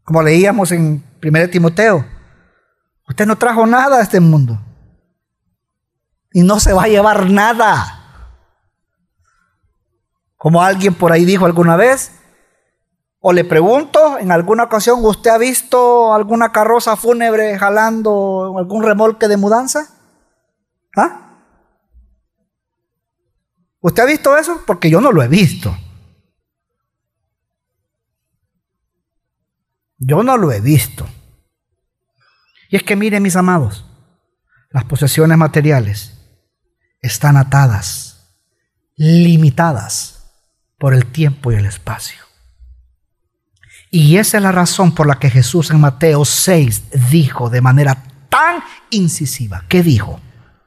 Como 0.03 0.21
leíamos 0.21 0.71
en 0.71 1.03
1 1.23 1.49
Timoteo, 1.49 2.05
usted 3.07 3.25
no 3.25 3.37
trajo 3.37 3.65
nada 3.65 3.97
a 3.97 4.01
este 4.01 4.19
mundo 4.19 4.59
y 6.33 6.41
no 6.41 6.59
se 6.59 6.73
va 6.73 6.83
a 6.83 6.87
llevar 6.87 7.29
nada. 7.29 7.99
Como 10.35 10.61
alguien 10.61 10.93
por 10.93 11.13
ahí 11.13 11.23
dijo 11.23 11.45
alguna 11.45 11.77
vez, 11.77 12.11
o 13.19 13.31
le 13.31 13.45
pregunto, 13.45 14.19
en 14.19 14.33
alguna 14.33 14.63
ocasión, 14.63 14.99
¿usted 15.05 15.31
ha 15.31 15.37
visto 15.37 16.13
alguna 16.13 16.51
carroza 16.51 16.97
fúnebre 16.97 17.57
jalando 17.57 18.55
algún 18.57 18.83
remolque 18.83 19.29
de 19.29 19.37
mudanza? 19.37 19.87
¿Ah? 20.97 21.23
¿Usted 23.79 24.03
ha 24.03 24.05
visto 24.05 24.35
eso? 24.35 24.61
Porque 24.67 24.89
yo 24.89 24.99
no 24.99 25.13
lo 25.13 25.23
he 25.23 25.29
visto. 25.29 25.73
Yo 30.05 30.21
no 30.21 30.37
lo 30.37 30.51
he 30.51 30.59
visto. 30.59 31.07
Y 32.69 32.75
es 32.75 32.83
que 32.83 32.95
miren 32.95 33.23
mis 33.23 33.37
amados, 33.37 33.85
las 34.69 34.83
posesiones 34.83 35.37
materiales 35.37 36.19
están 37.01 37.37
atadas, 37.37 38.35
limitadas 38.97 40.31
por 40.77 40.93
el 40.93 41.05
tiempo 41.05 41.51
y 41.51 41.55
el 41.55 41.65
espacio. 41.65 42.19
Y 43.91 44.17
esa 44.17 44.37
es 44.37 44.43
la 44.43 44.51
razón 44.51 44.93
por 44.93 45.07
la 45.07 45.19
que 45.19 45.29
Jesús 45.29 45.71
en 45.71 45.79
Mateo 45.79 46.25
6 46.25 47.09
dijo 47.09 47.49
de 47.49 47.61
manera 47.61 48.03
tan 48.27 48.61
incisiva, 48.89 49.63
¿qué 49.69 49.83
dijo? 49.83 50.19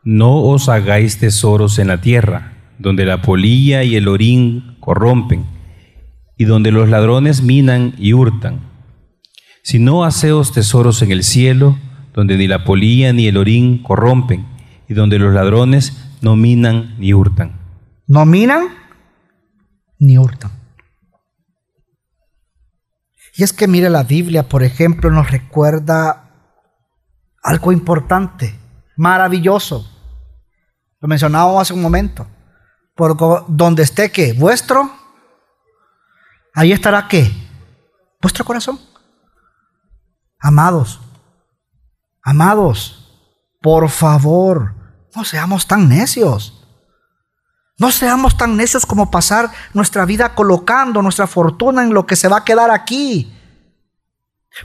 No 0.03 0.45
os 0.45 0.69
hagáis 0.69 1.19
tesoros 1.19 1.79
en 1.79 1.89
la 1.89 2.01
tierra, 2.01 2.53
donde 2.79 3.05
la 3.05 3.21
polilla 3.21 3.83
y 3.83 3.97
el 3.97 4.09
orín 4.09 4.77
corrompen, 4.81 5.45
y 6.39 6.45
donde 6.45 6.71
los 6.71 6.89
ladrones 6.89 7.43
minan 7.43 7.95
y 7.99 8.15
hurtan. 8.15 8.76
Sino 9.67 10.05
haceos 10.05 10.53
tesoros 10.53 11.03
en 11.03 11.11
el 11.11 11.25
cielo, 11.25 11.77
donde 12.15 12.37
ni 12.37 12.47
la 12.47 12.63
polilla 12.63 13.13
ni 13.13 13.27
el 13.27 13.37
orín 13.37 13.83
corrompen, 13.83 14.47
y 14.87 14.95
donde 14.95 15.19
los 15.19 15.35
ladrones 15.35 15.93
no 16.21 16.37
minan 16.37 16.95
ni 17.01 17.13
hurtan. 17.13 17.59
No 18.07 18.25
minan 18.27 18.69
ni 19.99 20.19
hurtan. 20.19 20.53
Y 23.35 23.43
es 23.43 23.53
que 23.53 23.67
mire 23.67 23.91
la 23.91 24.05
Biblia, 24.05 24.49
por 24.49 24.63
ejemplo, 24.63 25.11
nos 25.11 25.33
recuerda 25.33 26.31
algo 27.43 27.73
importante, 27.73 28.57
maravilloso. 28.97 29.85
Lo 31.01 31.09
mencionábamos 31.09 31.63
hace 31.63 31.75
un 31.75 31.83
momento. 31.83 32.25
Por 32.95 33.17
donde 33.49 33.83
esté 33.83 34.13
que 34.13 34.33
vuestro, 34.33 34.89
ahí 36.55 36.71
estará 36.71 37.09
qué? 37.09 37.29
Vuestro 38.23 38.45
corazón. 38.45 38.79
Amados, 40.39 41.01
amados, 42.23 43.07
por 43.63 43.89
favor, 43.89 44.75
no 45.15 45.25
seamos 45.25 45.67
tan 45.67 45.89
necios. 45.89 46.53
No 47.79 47.91
seamos 47.91 48.39
tan 48.39 48.57
necios 48.57 48.87
como 48.87 49.11
pasar 49.11 49.51
nuestra 49.75 50.07
vida 50.07 50.35
colocando 50.35 51.03
nuestra 51.03 51.27
fortuna 51.27 51.83
en 51.83 51.93
lo 51.93 52.07
que 52.07 52.17
se 52.17 52.29
va 52.29 52.39
a 52.39 52.45
quedar 52.45 52.71
aquí. 52.71 53.33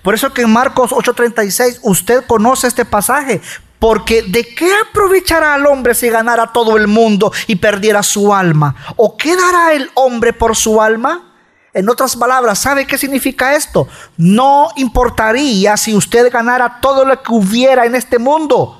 Por 0.01 0.13
eso 0.13 0.33
que 0.33 0.43
en 0.43 0.53
Marcos 0.53 0.91
8:36 0.91 1.79
usted 1.83 2.25
conoce 2.25 2.67
este 2.67 2.85
pasaje. 2.85 3.41
Porque 3.79 4.21
¿de 4.21 4.45
qué 4.55 4.71
aprovechará 4.87 5.55
al 5.55 5.65
hombre 5.65 5.95
si 5.95 6.07
ganara 6.09 6.53
todo 6.53 6.77
el 6.77 6.87
mundo 6.87 7.33
y 7.47 7.55
perdiera 7.55 8.03
su 8.03 8.33
alma? 8.33 8.75
¿O 8.95 9.17
qué 9.17 9.35
dará 9.35 9.73
el 9.73 9.89
hombre 9.95 10.33
por 10.33 10.55
su 10.55 10.81
alma? 10.81 11.30
En 11.73 11.89
otras 11.89 12.15
palabras, 12.15 12.59
¿sabe 12.59 12.85
qué 12.85 12.97
significa 12.97 13.55
esto? 13.55 13.87
No 14.17 14.69
importaría 14.75 15.77
si 15.77 15.95
usted 15.95 16.31
ganara 16.31 16.79
todo 16.81 17.05
lo 17.05 17.21
que 17.23 17.31
hubiera 17.31 17.85
en 17.85 17.95
este 17.95 18.19
mundo 18.19 18.77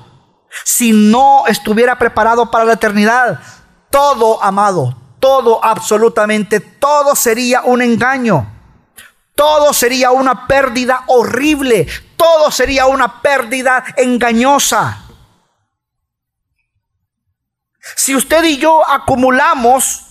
si 0.64 0.92
no 0.92 1.46
estuviera 1.46 1.98
preparado 1.98 2.50
para 2.50 2.64
la 2.64 2.74
eternidad. 2.74 3.40
Todo, 3.90 4.42
amado, 4.42 4.96
todo, 5.18 5.64
absolutamente 5.64 6.60
todo 6.60 7.16
sería 7.16 7.62
un 7.62 7.82
engaño. 7.82 8.48
Todo 9.34 9.72
sería 9.72 10.10
una 10.10 10.46
pérdida 10.46 11.04
horrible. 11.06 11.86
Todo 12.16 12.50
sería 12.50 12.86
una 12.86 13.22
pérdida 13.22 13.84
engañosa. 13.96 14.98
Si 17.96 18.14
usted 18.14 18.44
y 18.44 18.58
yo 18.58 18.88
acumulamos 18.88 20.06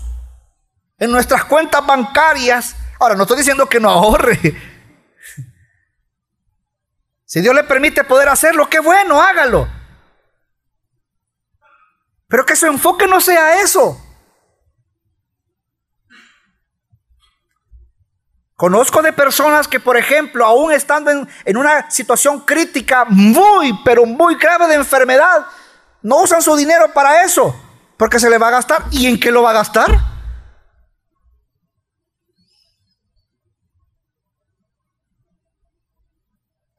en 1.01 1.11
nuestras 1.11 1.43
cuentas 1.45 1.83
bancarias, 1.83 2.75
ahora 2.99 3.15
no 3.15 3.23
estoy 3.23 3.37
diciendo 3.37 3.67
que 3.67 3.79
no 3.79 3.89
ahorre. 3.89 4.37
Si 7.25 7.41
Dios 7.41 7.55
le 7.55 7.63
permite 7.63 8.03
poder 8.03 8.29
hacerlo, 8.29 8.69
qué 8.69 8.79
bueno, 8.79 9.19
hágalo. 9.19 9.67
Pero 12.27 12.45
que 12.45 12.55
su 12.55 12.67
enfoque 12.67 13.07
no 13.07 13.19
sea 13.19 13.61
eso. 13.63 13.99
Conozco 18.55 19.01
de 19.01 19.11
personas 19.11 19.67
que, 19.67 19.79
por 19.79 19.97
ejemplo, 19.97 20.45
aún 20.45 20.71
estando 20.71 21.09
en, 21.09 21.57
una 21.57 21.89
situación 21.89 22.41
crítica 22.41 23.05
muy, 23.05 23.73
pero 23.83 24.05
muy 24.05 24.35
grave 24.35 24.67
de 24.67 24.75
enfermedad, 24.75 25.47
no 26.03 26.17
usan 26.17 26.43
su 26.43 26.55
dinero 26.55 26.93
para 26.93 27.23
eso, 27.23 27.59
porque 27.97 28.19
se 28.19 28.29
le 28.29 28.37
va 28.37 28.49
a 28.49 28.51
gastar. 28.51 28.83
¿Y 28.91 29.07
en 29.07 29.19
qué 29.19 29.31
lo 29.31 29.41
va 29.41 29.49
a 29.49 29.53
gastar? 29.53 30.10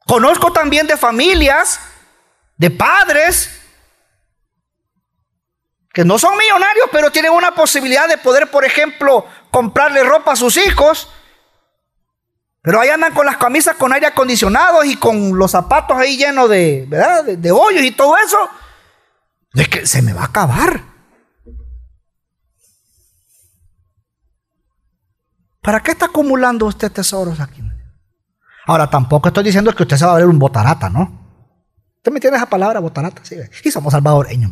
Conozco 0.05 0.51
también 0.51 0.87
de 0.87 0.97
familias, 0.97 1.79
de 2.57 2.69
padres, 2.69 3.61
que 5.93 6.03
no 6.03 6.17
son 6.17 6.35
millonarios, 6.37 6.89
pero 6.91 7.11
tienen 7.11 7.31
una 7.31 7.53
posibilidad 7.53 8.07
de 8.07 8.17
poder, 8.17 8.49
por 8.49 8.65
ejemplo, 8.65 9.25
comprarle 9.51 10.03
ropa 10.03 10.33
a 10.33 10.35
sus 10.35 10.57
hijos. 10.57 11.09
Pero 12.63 12.79
ahí 12.79 12.89
andan 12.89 13.13
con 13.13 13.25
las 13.25 13.37
camisas 13.37 13.75
con 13.75 13.93
aire 13.93 14.07
acondicionado 14.07 14.83
y 14.83 14.95
con 14.95 15.37
los 15.37 15.51
zapatos 15.51 15.97
ahí 15.97 16.17
llenos 16.17 16.49
de, 16.49 16.85
¿verdad? 16.87 17.23
de, 17.25 17.51
hoyos 17.51 17.83
y 17.83 17.91
todo 17.91 18.17
eso. 18.17 18.37
Es 19.53 19.69
que 19.69 19.85
se 19.85 20.01
me 20.01 20.13
va 20.13 20.21
a 20.21 20.25
acabar. 20.25 20.81
¿Para 25.61 25.81
qué 25.81 25.91
está 25.91 26.07
acumulando 26.07 26.65
usted 26.65 26.91
tesoros 26.91 27.39
aquí? 27.39 27.62
Ahora, 28.65 28.89
tampoco 28.89 29.27
estoy 29.27 29.43
diciendo 29.43 29.73
que 29.73 29.83
usted 29.83 29.97
se 29.97 30.05
va 30.05 30.13
a 30.13 30.17
ver 30.17 30.25
un 30.25 30.39
botarata, 30.39 30.89
¿no? 30.89 31.23
¿Usted 31.97 32.11
me 32.11 32.17
entiende 32.17 32.37
esa 32.37 32.49
palabra, 32.49 32.79
botarata? 32.79 33.21
Sí, 33.23 33.35
y 33.63 33.71
somos 33.71 33.91
salvadoreños, 33.91 34.51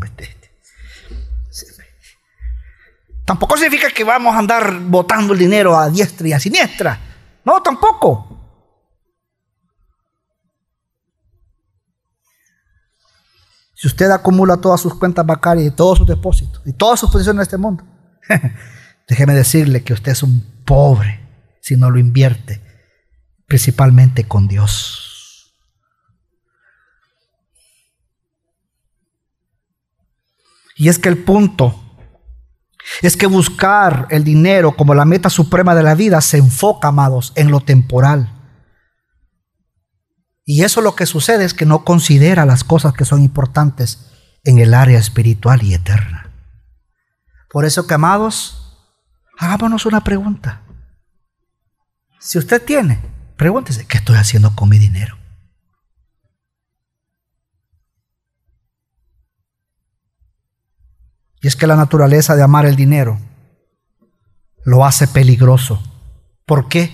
Tampoco 3.25 3.55
significa 3.55 3.89
que 3.91 4.03
vamos 4.03 4.35
a 4.35 4.39
andar 4.39 4.79
botando 4.79 5.33
el 5.33 5.39
dinero 5.39 5.77
a 5.77 5.89
diestra 5.89 6.27
y 6.27 6.33
a 6.33 6.39
siniestra. 6.39 6.99
No, 7.45 7.61
tampoco. 7.61 8.27
Si 13.73 13.87
usted 13.87 14.11
acumula 14.11 14.57
todas 14.57 14.81
sus 14.81 14.95
cuentas 14.95 15.25
bancarias 15.25 15.67
y 15.67 15.71
todos 15.71 15.99
sus 15.99 16.07
depósitos 16.07 16.61
y 16.65 16.73
todas 16.73 16.99
sus 16.99 17.09
posiciones 17.09 17.39
en 17.39 17.41
este 17.43 17.57
mundo, 17.57 17.83
déjeme 19.07 19.33
decirle 19.33 19.83
que 19.83 19.93
usted 19.93 20.11
es 20.11 20.23
un 20.23 20.63
pobre 20.65 21.19
si 21.61 21.75
no 21.75 21.89
lo 21.89 21.99
invierte, 21.99 22.61
principalmente 23.51 24.25
con 24.29 24.47
Dios. 24.47 25.53
Y 30.77 30.87
es 30.87 30.97
que 30.97 31.09
el 31.09 31.17
punto 31.17 31.77
es 33.01 33.17
que 33.17 33.27
buscar 33.27 34.07
el 34.09 34.23
dinero 34.23 34.77
como 34.77 34.95
la 34.95 35.03
meta 35.03 35.29
suprema 35.29 35.75
de 35.75 35.83
la 35.83 35.95
vida 35.95 36.21
se 36.21 36.37
enfoca, 36.37 36.87
amados, 36.87 37.33
en 37.35 37.51
lo 37.51 37.59
temporal. 37.59 38.31
Y 40.45 40.63
eso 40.63 40.79
lo 40.79 40.95
que 40.95 41.05
sucede 41.05 41.43
es 41.43 41.53
que 41.53 41.65
no 41.65 41.83
considera 41.83 42.45
las 42.45 42.63
cosas 42.63 42.93
que 42.93 43.03
son 43.03 43.21
importantes 43.21 44.13
en 44.45 44.59
el 44.59 44.73
área 44.73 44.97
espiritual 44.97 45.61
y 45.61 45.73
eterna. 45.73 46.31
Por 47.49 47.65
eso 47.65 47.85
que, 47.85 47.95
amados, 47.95 48.77
hagámonos 49.37 49.85
una 49.85 50.05
pregunta. 50.05 50.61
Si 52.17 52.37
usted 52.37 52.63
tiene, 52.63 53.10
pregúntese, 53.41 53.87
¿qué 53.87 53.97
estoy 53.97 54.17
haciendo 54.17 54.55
con 54.55 54.69
mi 54.69 54.77
dinero? 54.77 55.17
Y 61.41 61.47
es 61.47 61.55
que 61.55 61.65
la 61.65 61.75
naturaleza 61.75 62.35
de 62.35 62.43
amar 62.43 62.67
el 62.67 62.75
dinero 62.75 63.17
lo 64.63 64.85
hace 64.85 65.07
peligroso. 65.07 65.81
¿Por 66.45 66.67
qué? 66.67 66.91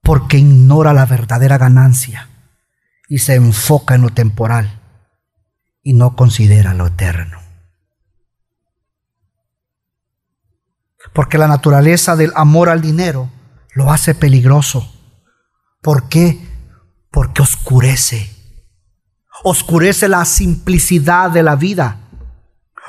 Porque 0.00 0.38
ignora 0.38 0.94
la 0.94 1.04
verdadera 1.04 1.58
ganancia 1.58 2.30
y 3.06 3.18
se 3.18 3.34
enfoca 3.34 3.96
en 3.96 4.00
lo 4.00 4.08
temporal 4.08 4.80
y 5.82 5.92
no 5.92 6.16
considera 6.16 6.72
lo 6.72 6.86
eterno. 6.86 7.42
Porque 11.12 11.36
la 11.36 11.46
naturaleza 11.46 12.16
del 12.16 12.32
amor 12.36 12.70
al 12.70 12.80
dinero 12.80 13.33
lo 13.74 13.90
hace 13.90 14.14
peligroso. 14.14 14.90
¿Por 15.82 16.08
qué? 16.08 16.38
Porque 17.10 17.42
oscurece. 17.42 18.30
Oscurece 19.42 20.08
la 20.08 20.24
simplicidad 20.24 21.30
de 21.30 21.42
la 21.42 21.56
vida. 21.56 21.98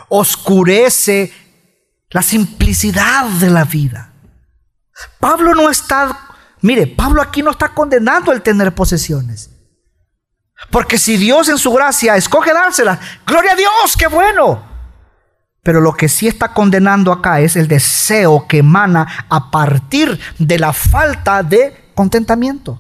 Oscurece 0.09 1.33
la 2.09 2.21
simplicidad 2.21 3.25
de 3.25 3.49
la 3.49 3.65
vida. 3.65 4.13
Pablo 5.19 5.53
no 5.53 5.69
está, 5.69 6.17
mire, 6.61 6.87
Pablo 6.87 7.21
aquí 7.21 7.41
no 7.41 7.51
está 7.51 7.69
condenando 7.69 8.31
el 8.31 8.41
tener 8.41 8.73
posesiones. 8.73 9.49
Porque 10.71 10.97
si 10.97 11.17
Dios 11.17 11.49
en 11.49 11.57
su 11.57 11.73
gracia 11.73 12.15
escoge 12.15 12.53
dársela, 12.53 12.99
gloria 13.25 13.51
a 13.51 13.55
Dios, 13.55 13.97
qué 13.97 14.07
bueno. 14.07 14.74
Pero 15.65 15.81
lo 15.81 15.93
que 15.93 16.09
sí 16.09 16.27
está 16.27 16.53
condenando 16.53 17.11
acá 17.11 17.39
es 17.39 17.55
el 17.55 17.67
deseo 17.67 18.45
que 18.47 18.59
emana 18.59 19.25
a 19.27 19.49
partir 19.49 20.19
de 20.37 20.59
la 20.59 20.71
falta 20.73 21.41
de 21.41 21.89
contentamiento. 21.95 22.79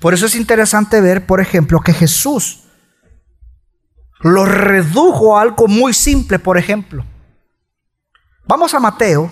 Por 0.00 0.12
eso 0.12 0.26
es 0.26 0.34
interesante 0.34 1.00
ver, 1.00 1.24
por 1.24 1.40
ejemplo, 1.40 1.78
que 1.78 1.92
Jesús 1.92 2.64
lo 4.22 4.44
redujo 4.44 5.38
a 5.38 5.42
algo 5.42 5.68
muy 5.68 5.94
simple, 5.94 6.40
por 6.40 6.58
ejemplo. 6.58 7.06
Vamos 8.44 8.74
a 8.74 8.80
Mateo, 8.80 9.30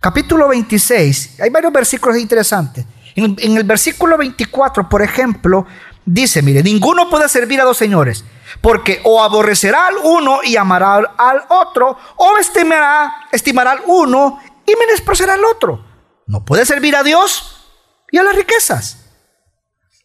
capítulo 0.00 0.48
26. 0.48 1.40
Hay 1.40 1.50
varios 1.50 1.70
versículos 1.70 2.16
interesantes. 2.16 2.86
En, 3.14 3.36
en 3.40 3.58
el 3.58 3.64
versículo 3.64 4.16
24, 4.16 4.88
por 4.88 5.02
ejemplo, 5.02 5.66
Dice, 6.06 6.42
mire, 6.42 6.62
ninguno 6.62 7.08
puede 7.08 7.28
servir 7.28 7.60
a 7.60 7.64
dos 7.64 7.78
señores, 7.78 8.24
porque 8.60 9.00
o 9.04 9.22
aborrecerá 9.22 9.86
al 9.86 9.96
uno 10.02 10.40
y 10.44 10.56
amará 10.56 10.96
al 11.16 11.44
otro, 11.48 11.96
o 12.16 12.36
estimará, 12.38 13.10
estimará 13.32 13.72
al 13.72 13.82
uno 13.86 14.38
y 14.66 14.72
menospreciará 14.78 15.34
al 15.34 15.44
otro. 15.44 15.84
No 16.26 16.44
puede 16.44 16.66
servir 16.66 16.94
a 16.94 17.02
Dios 17.02 17.70
y 18.10 18.18
a 18.18 18.22
las 18.22 18.36
riquezas. 18.36 19.00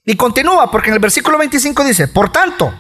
Y 0.05 0.15
continúa, 0.15 0.71
porque 0.71 0.87
en 0.87 0.95
el 0.95 0.99
versículo 0.99 1.37
25 1.37 1.83
dice, 1.83 2.07
por 2.07 2.31
tanto, 2.31 2.73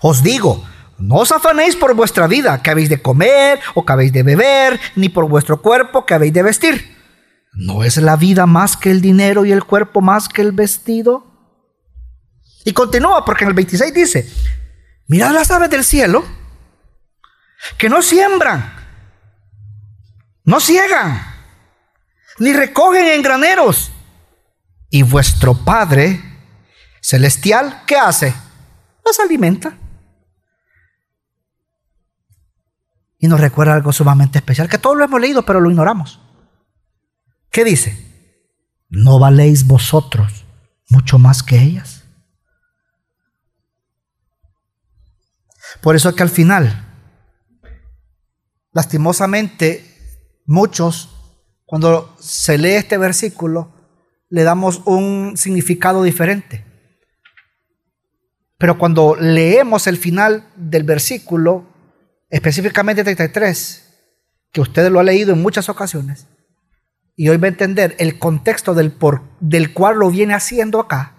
os 0.00 0.22
digo, 0.22 0.64
no 0.98 1.16
os 1.16 1.32
afanéis 1.32 1.74
por 1.74 1.94
vuestra 1.94 2.28
vida, 2.28 2.62
que 2.62 2.70
habéis 2.70 2.88
de 2.88 3.02
comer 3.02 3.60
o 3.74 3.84
que 3.84 3.92
habéis 3.92 4.12
de 4.12 4.22
beber, 4.22 4.80
ni 4.94 5.08
por 5.08 5.28
vuestro 5.28 5.60
cuerpo, 5.60 6.06
que 6.06 6.14
habéis 6.14 6.32
de 6.32 6.42
vestir. 6.42 6.96
¿No 7.52 7.84
es 7.84 7.96
la 7.96 8.16
vida 8.16 8.46
más 8.46 8.76
que 8.76 8.90
el 8.90 9.00
dinero 9.00 9.44
y 9.44 9.52
el 9.52 9.64
cuerpo 9.64 10.00
más 10.00 10.28
que 10.28 10.42
el 10.42 10.52
vestido? 10.52 11.33
Y 12.64 12.72
continúa 12.72 13.24
porque 13.24 13.44
en 13.44 13.48
el 13.48 13.54
26 13.54 13.92
dice, 13.94 14.32
mirad 15.06 15.32
las 15.32 15.50
aves 15.50 15.70
del 15.70 15.84
cielo, 15.84 16.24
que 17.78 17.88
no 17.88 18.02
siembran, 18.02 18.74
no 20.44 20.60
ciegan, 20.60 21.22
ni 22.38 22.52
recogen 22.52 23.06
en 23.06 23.22
graneros. 23.22 23.92
Y 24.88 25.02
vuestro 25.02 25.54
Padre 25.54 26.22
Celestial, 27.00 27.82
¿qué 27.86 27.96
hace? 27.96 28.34
Las 29.04 29.20
alimenta. 29.20 29.76
Y 33.18 33.28
nos 33.28 33.40
recuerda 33.40 33.74
algo 33.74 33.92
sumamente 33.92 34.38
especial, 34.38 34.68
que 34.68 34.78
todos 34.78 34.96
lo 34.96 35.04
hemos 35.04 35.20
leído, 35.20 35.44
pero 35.44 35.60
lo 35.60 35.70
ignoramos. 35.70 36.20
¿Qué 37.50 37.64
dice? 37.64 37.96
¿No 38.88 39.18
valéis 39.18 39.66
vosotros 39.66 40.44
mucho 40.88 41.18
más 41.18 41.42
que 41.42 41.58
ellas? 41.58 42.03
Por 45.80 45.96
eso 45.96 46.08
es 46.08 46.14
que 46.14 46.22
al 46.22 46.30
final, 46.30 46.84
lastimosamente, 48.72 49.84
muchos, 50.46 51.10
cuando 51.64 52.16
se 52.18 52.58
lee 52.58 52.74
este 52.74 52.98
versículo, 52.98 53.72
le 54.28 54.42
damos 54.42 54.82
un 54.84 55.36
significado 55.36 56.02
diferente. 56.02 56.64
Pero 58.58 58.78
cuando 58.78 59.16
leemos 59.16 59.86
el 59.86 59.96
final 59.96 60.48
del 60.56 60.84
versículo, 60.84 61.66
específicamente 62.30 63.04
33, 63.04 63.84
que 64.52 64.60
usted 64.60 64.90
lo 64.90 65.00
ha 65.00 65.04
leído 65.04 65.32
en 65.32 65.42
muchas 65.42 65.68
ocasiones, 65.68 66.28
y 67.16 67.28
hoy 67.28 67.36
va 67.36 67.46
a 67.46 67.50
entender 67.50 67.94
el 67.98 68.18
contexto 68.18 68.74
del, 68.74 68.90
por, 68.90 69.22
del 69.40 69.72
cual 69.72 69.98
lo 69.98 70.10
viene 70.10 70.34
haciendo 70.34 70.80
acá, 70.80 71.14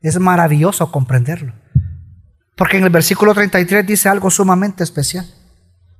es 0.00 0.18
maravilloso 0.18 0.90
comprenderlo. 0.92 1.54
Porque 2.60 2.76
en 2.76 2.84
el 2.84 2.90
versículo 2.90 3.32
33 3.32 3.86
dice 3.86 4.10
algo 4.10 4.30
sumamente 4.30 4.84
especial. 4.84 5.26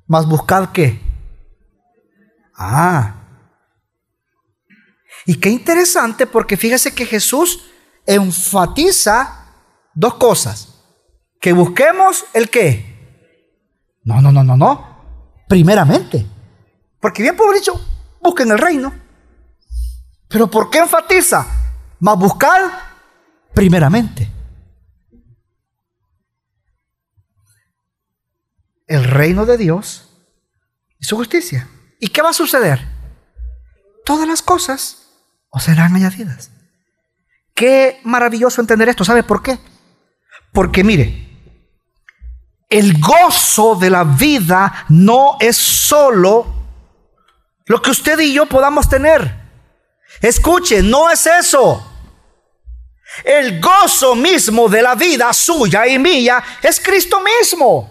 Mas 0.05 0.27
buscad 0.27 0.69
qué. 0.71 1.01
Ah. 2.55 3.15
Y 5.25 5.37
qué 5.37 5.49
interesante 5.49 6.27
porque 6.27 6.57
fíjese 6.57 6.93
que 6.93 7.07
Jesús 7.07 7.63
enfatiza 8.05 9.47
dos 9.95 10.13
cosas. 10.13 10.83
Que 11.39 11.51
busquemos 11.51 12.25
el 12.31 12.51
qué. 12.51 13.25
No, 14.03 14.21
no, 14.21 14.31
no, 14.31 14.43
no, 14.43 14.55
no. 14.55 15.43
Primeramente. 15.47 16.27
Porque 16.99 17.23
bien 17.23 17.35
por 17.35 17.55
dicho, 17.55 17.73
busquen 18.21 18.51
el 18.51 18.59
reino. 18.59 18.93
Pero 20.27 20.45
¿por 20.47 20.69
qué 20.69 20.77
enfatiza? 20.77 21.43
Mas 21.99 22.19
buscad 22.19 22.69
primeramente. 23.51 24.40
El 28.91 29.05
reino 29.05 29.45
de 29.45 29.57
Dios 29.57 30.09
y 30.99 31.05
su 31.05 31.15
justicia. 31.15 31.67
¿Y 31.99 32.09
qué 32.09 32.21
va 32.21 32.31
a 32.31 32.33
suceder? 32.33 32.85
Todas 34.05 34.27
las 34.27 34.41
cosas 34.41 35.07
os 35.49 35.63
serán 35.63 35.95
añadidas. 35.95 36.51
qué 37.53 37.99
maravilloso 38.03 38.59
entender 38.59 38.89
esto. 38.89 39.05
¿Sabe 39.05 39.23
por 39.23 39.43
qué? 39.43 39.59
Porque 40.51 40.83
mire, 40.83 41.29
el 42.69 42.99
gozo 42.99 43.75
de 43.75 43.89
la 43.89 44.03
vida 44.03 44.85
no 44.89 45.37
es 45.39 45.57
solo 45.57 46.47
lo 47.65 47.81
que 47.81 47.91
usted 47.91 48.19
y 48.19 48.33
yo 48.33 48.47
podamos 48.47 48.89
tener. 48.89 49.39
Escuche, 50.21 50.81
no 50.81 51.09
es 51.09 51.25
eso. 51.27 51.87
El 53.23 53.61
gozo 53.61 54.15
mismo 54.15 54.67
de 54.67 54.81
la 54.81 54.95
vida 54.95 55.31
suya 55.33 55.85
y 55.85 55.99
mía 55.99 56.43
es 56.63 56.79
Cristo 56.79 57.21
mismo. 57.21 57.90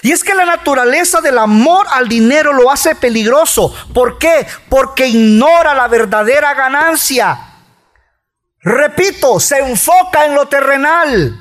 Y 0.00 0.12
es 0.12 0.24
que 0.24 0.34
la 0.34 0.46
naturaleza 0.46 1.20
del 1.20 1.36
amor 1.36 1.86
al 1.92 2.08
dinero 2.08 2.52
lo 2.54 2.70
hace 2.70 2.94
peligroso. 2.94 3.74
¿Por 3.92 4.18
qué? 4.18 4.46
Porque 4.70 5.08
ignora 5.08 5.74
la 5.74 5.86
verdadera 5.86 6.54
ganancia. 6.54 7.38
Repito, 8.60 9.38
se 9.38 9.58
enfoca 9.58 10.24
en 10.24 10.34
lo 10.34 10.48
terrenal. 10.48 11.38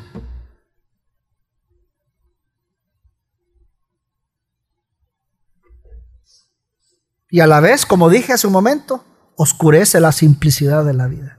Y 7.30 7.40
a 7.40 7.48
la 7.48 7.62
vez, 7.62 7.86
como 7.86 8.10
dije 8.10 8.34
hace 8.34 8.48
un 8.48 8.54
momento, 8.54 9.06
oscurece 9.38 10.02
la 10.02 10.12
simplicidad 10.12 10.84
de 10.84 10.94
la 10.94 11.08
vida. 11.08 11.38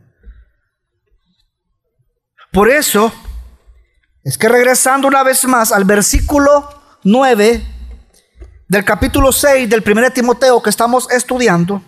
Por 2.50 2.70
eso, 2.70 3.12
es 4.24 4.38
que 4.38 4.48
regresando 4.48 5.08
una 5.08 5.22
vez 5.22 5.44
más 5.44 5.72
al 5.72 5.84
versículo 5.84 6.81
9 7.04 7.66
del 8.68 8.84
capítulo 8.84 9.32
6 9.32 9.68
del 9.68 9.82
1 9.86 10.10
Timoteo 10.12 10.62
que 10.62 10.70
estamos 10.70 11.10
estudiando. 11.10 11.82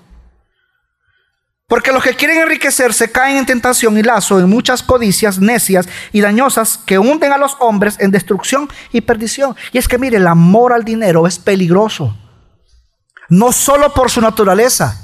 Porque 1.67 1.93
los 1.93 2.03
que 2.03 2.15
quieren 2.15 2.39
enriquecerse 2.39 3.11
caen 3.11 3.39
en 3.39 3.47
tentación 3.47 3.97
y 3.97 4.03
lazo, 4.03 4.39
en 4.39 4.51
muchas 4.51 4.83
codicias 4.83 5.39
necias 5.39 5.89
y 6.13 6.21
dañosas 6.21 6.77
que 6.77 6.99
hunden 6.99 7.33
a 7.33 7.39
los 7.39 7.57
hombres 7.59 7.97
en 8.01 8.11
destrucción 8.11 8.69
y 8.93 9.01
perdición. 9.01 9.57
Y 9.73 9.79
es 9.79 9.89
que 9.89 9.99
mire, 9.99 10.19
el 10.19 10.27
amor 10.27 10.73
al 10.73 10.85
dinero 10.85 11.27
es 11.27 11.39
peligroso. 11.39 12.17
No 13.31 13.53
solo 13.53 13.95
por 13.95 14.11
su 14.11 14.21
naturaleza, 14.21 15.01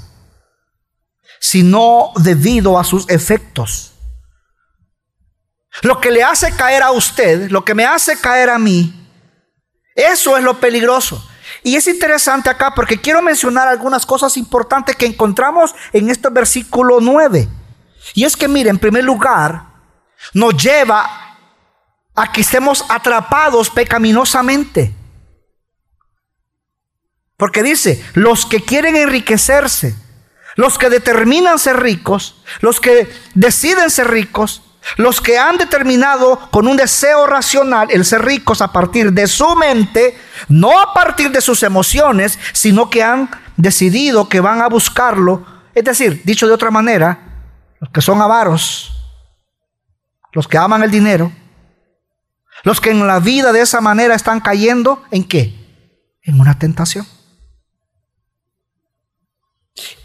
sino 1.39 2.11
debido 2.17 2.77
a 2.77 2.83
sus 2.83 3.09
efectos. 3.09 3.93
Lo 5.81 5.99
que 5.99 6.11
le 6.11 6.23
hace 6.23 6.55
caer 6.55 6.83
a 6.83 6.91
usted, 6.91 7.49
lo 7.49 7.65
que 7.65 7.73
me 7.73 7.85
hace 7.85 8.19
caer 8.19 8.51
a 8.51 8.59
mí, 8.59 9.00
eso 10.01 10.37
es 10.37 10.43
lo 10.43 10.59
peligroso. 10.59 11.27
Y 11.63 11.75
es 11.75 11.87
interesante 11.87 12.49
acá 12.49 12.73
porque 12.73 12.99
quiero 12.99 13.21
mencionar 13.21 13.67
algunas 13.67 14.05
cosas 14.05 14.37
importantes 14.37 14.95
que 14.95 15.05
encontramos 15.05 15.75
en 15.93 16.09
este 16.09 16.29
versículo 16.29 16.99
9. 16.99 17.47
Y 18.15 18.23
es 18.23 18.35
que, 18.35 18.47
mire, 18.47 18.69
en 18.69 18.79
primer 18.79 19.03
lugar, 19.03 19.65
nos 20.33 20.55
lleva 20.57 21.37
a 22.15 22.31
que 22.31 22.41
estemos 22.41 22.83
atrapados 22.89 23.69
pecaminosamente. 23.69 24.93
Porque 27.37 27.63
dice, 27.63 28.03
los 28.13 28.45
que 28.45 28.63
quieren 28.63 28.95
enriquecerse, 28.95 29.95
los 30.55 30.77
que 30.77 30.89
determinan 30.89 31.59
ser 31.59 31.79
ricos, 31.79 32.43
los 32.59 32.79
que 32.79 33.11
deciden 33.33 33.89
ser 33.89 34.09
ricos, 34.09 34.61
los 34.97 35.21
que 35.21 35.37
han 35.37 35.57
determinado 35.57 36.39
con 36.51 36.67
un 36.67 36.77
deseo 36.77 37.27
racional 37.27 37.89
el 37.91 38.05
ser 38.05 38.23
ricos 38.23 38.61
a 38.61 38.71
partir 38.71 39.11
de 39.13 39.27
su 39.27 39.55
mente, 39.55 40.17
no 40.49 40.79
a 40.79 40.93
partir 40.93 41.31
de 41.31 41.41
sus 41.41 41.63
emociones, 41.63 42.39
sino 42.53 42.89
que 42.89 43.03
han 43.03 43.29
decidido 43.57 44.27
que 44.27 44.39
van 44.39 44.61
a 44.61 44.67
buscarlo. 44.67 45.45
Es 45.73 45.83
decir, 45.83 46.21
dicho 46.25 46.47
de 46.47 46.53
otra 46.53 46.71
manera, 46.71 47.19
los 47.79 47.89
que 47.91 48.01
son 48.01 48.21
avaros, 48.21 48.91
los 50.33 50.47
que 50.47 50.57
aman 50.57 50.83
el 50.83 50.91
dinero, 50.91 51.31
los 52.63 52.81
que 52.81 52.91
en 52.91 53.05
la 53.05 53.19
vida 53.19 53.51
de 53.51 53.61
esa 53.61 53.81
manera 53.81 54.15
están 54.15 54.39
cayendo 54.39 55.03
en 55.11 55.27
qué? 55.27 55.55
En 56.23 56.39
una 56.39 56.57
tentación. 56.57 57.07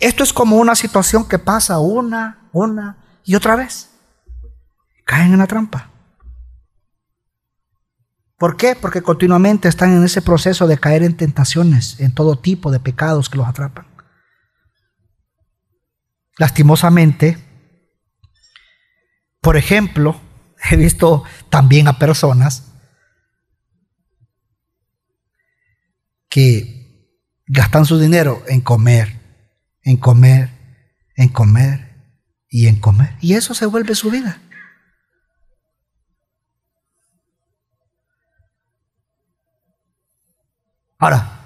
Esto 0.01 0.23
es 0.23 0.33
como 0.33 0.57
una 0.57 0.75
situación 0.75 1.29
que 1.29 1.39
pasa 1.39 1.79
una, 1.81 2.49
una 2.53 2.99
y 3.25 3.35
otra 3.35 3.57
vez 3.57 3.91
caen 5.07 5.33
en 5.33 5.39
la 5.39 5.47
trampa. 5.47 5.91
¿Por 8.37 8.59
qué? 8.59 8.77
Porque 8.77 9.01
continuamente 9.01 9.69
están 9.69 9.97
en 9.97 10.05
ese 10.05 10.21
proceso 10.21 10.67
de 10.67 10.77
caer 10.77 11.03
en 11.03 11.17
tentaciones, 11.17 11.99
en 12.01 12.13
todo 12.13 12.39
tipo 12.39 12.71
de 12.71 12.81
pecados 12.81 13.31
que 13.31 13.39
los 13.39 13.47
atrapan. 13.47 13.87
Lastimosamente, 16.37 17.39
por 19.41 19.57
ejemplo, 19.57 20.21
he 20.71 20.77
visto 20.77 21.25
también 21.49 21.89
a 21.89 21.99
personas 21.99 22.65
que 26.29 26.77
gastan 27.47 27.87
su 27.87 27.99
dinero 27.99 28.43
en 28.49 28.61
comer, 28.61 29.19
en 29.83 29.97
comer, 29.97 30.51
en 31.15 31.29
comer 31.29 31.87
y 32.51 32.67
en 32.67 32.81
comer. 32.81 33.15
Y 33.23 33.35
eso 33.35 33.55
se 33.55 33.65
vuelve 33.65 33.95
su 33.95 34.11
vida. 34.11 34.43
Ahora, 40.99 41.37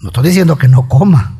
no 0.00 0.08
estoy 0.08 0.24
diciendo 0.24 0.56
que 0.56 0.68
no 0.68 0.88
coma. 0.88 1.38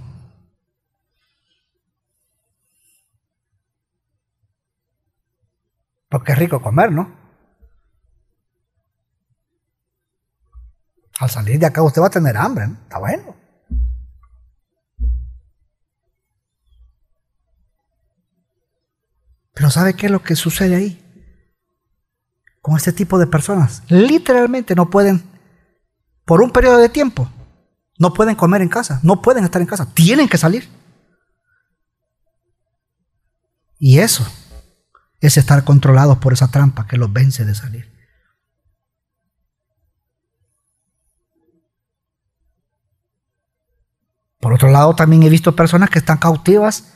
Porque 6.09 6.33
es 6.33 6.39
rico 6.39 6.61
comer, 6.61 6.93
¿no? 6.93 7.11
Al 11.19 11.31
salir 11.31 11.59
de 11.59 11.67
acá 11.67 11.83
usted 11.83 12.03
va 12.03 12.09
a 12.09 12.11
tener 12.11 12.37
hambre, 12.37 12.67
¿no? 12.67 12.75
Está 12.83 12.99
bueno. 12.99 13.35
Pero 19.55 19.71
¿sabe 19.71 19.95
qué 19.95 20.07
es 20.07 20.13
lo 20.13 20.23
que 20.23 20.37
sucede 20.37 20.75
ahí? 20.75 20.99
Con 22.61 22.77
este 22.77 22.93
tipo 22.93 23.19
de 23.19 23.27
personas. 23.27 23.83
Literalmente 23.89 24.75
no 24.75 24.91
pueden 24.91 25.32
por 26.33 26.41
un 26.41 26.51
periodo 26.51 26.79
de 26.79 26.89
tiempo. 26.89 27.31
No 27.99 28.15
pueden 28.15 28.37
comer 28.37 28.63
en 28.63 28.71
casa, 28.71 29.01
no 29.03 29.21
pueden 29.21 29.45
estar 29.45 29.61
en 29.61 29.69
casa, 29.69 29.93
tienen 29.93 30.31
que 30.31 30.39
salir. 30.39 30.67
Y 33.79 33.99
eso 33.99 34.27
es 35.21 35.37
estar 35.37 35.63
controlados 35.63 36.17
por 36.17 36.33
esa 36.33 36.51
trampa 36.51 36.87
que 36.87 36.97
los 36.97 37.13
vence 37.13 37.45
de 37.45 37.55
salir. 37.55 37.93
Por 44.41 44.55
otro 44.55 44.71
lado, 44.71 44.97
también 44.97 45.25
he 45.25 45.29
visto 45.29 45.55
personas 45.55 45.91
que 45.91 45.99
están 45.99 46.17
cautivas 46.17 46.95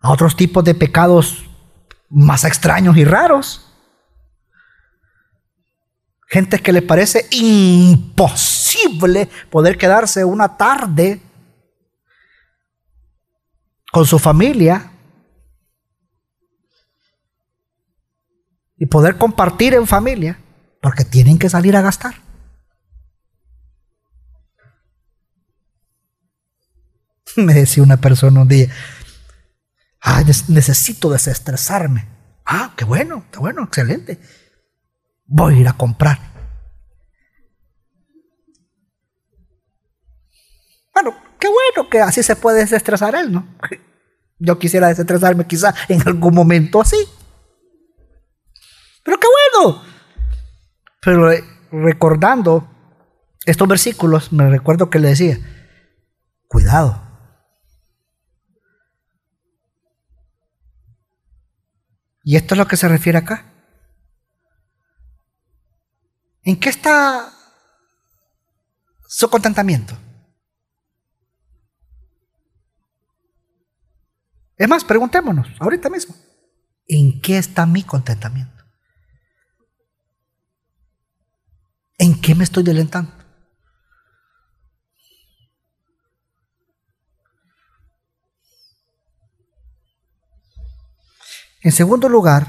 a 0.00 0.10
otros 0.10 0.36
tipos 0.36 0.62
de 0.64 0.74
pecados 0.74 1.48
más 2.10 2.44
extraños 2.44 2.94
y 2.98 3.06
raros. 3.06 3.72
Gente 6.28 6.58
que 6.58 6.74
le 6.74 6.82
parece 6.82 7.26
imposible 7.30 8.65
poder 9.50 9.78
quedarse 9.78 10.24
una 10.24 10.56
tarde 10.56 11.20
con 13.92 14.06
su 14.06 14.18
familia 14.18 14.92
y 18.76 18.86
poder 18.86 19.16
compartir 19.16 19.74
en 19.74 19.86
familia 19.86 20.38
porque 20.82 21.04
tienen 21.04 21.38
que 21.38 21.48
salir 21.48 21.76
a 21.76 21.82
gastar. 21.82 22.14
Me 27.36 27.54
decía 27.54 27.82
una 27.82 27.96
persona 27.98 28.42
un 28.42 28.48
día, 28.48 28.68
necesito 30.48 31.10
desestresarme. 31.10 32.08
Ah, 32.44 32.74
qué 32.76 32.84
bueno, 32.84 33.24
qué 33.32 33.38
bueno, 33.38 33.64
excelente 33.64 34.20
voy 35.26 35.54
a 35.54 35.56
ir 35.58 35.68
a 35.68 35.72
comprar. 35.74 36.35
Bueno, 40.96 41.14
qué 41.38 41.46
bueno 41.46 41.90
que 41.90 42.00
así 42.00 42.22
se 42.22 42.36
puede 42.36 42.60
desestresar 42.60 43.14
él, 43.16 43.30
¿no? 43.30 43.46
Yo 44.38 44.58
quisiera 44.58 44.88
desestresarme 44.88 45.46
quizá 45.46 45.74
en 45.88 46.00
algún 46.08 46.34
momento 46.34 46.80
así. 46.80 46.96
Pero 49.04 49.20
qué 49.20 49.26
bueno. 49.60 49.82
Pero 51.02 51.30
eh, 51.30 51.44
recordando 51.70 52.66
estos 53.44 53.68
versículos, 53.68 54.32
me 54.32 54.48
recuerdo 54.48 54.88
que 54.88 54.98
le 54.98 55.08
decía, 55.08 55.38
cuidado. 56.48 57.02
Y 62.24 62.36
esto 62.36 62.54
es 62.54 62.58
lo 62.58 62.66
que 62.66 62.78
se 62.78 62.88
refiere 62.88 63.18
acá. 63.18 63.44
¿En 66.42 66.58
qué 66.58 66.70
está 66.70 67.30
su 69.06 69.28
contentamiento? 69.28 70.05
Es 74.56 74.68
más, 74.68 74.84
preguntémonos 74.84 75.48
ahorita 75.60 75.90
mismo, 75.90 76.14
¿en 76.86 77.20
qué 77.20 77.38
está 77.38 77.66
mi 77.66 77.82
contentamiento? 77.82 78.64
¿En 81.98 82.20
qué 82.20 82.34
me 82.34 82.44
estoy 82.44 82.62
delentando? 82.62 83.12
En 91.62 91.72
segundo 91.72 92.08
lugar, 92.08 92.46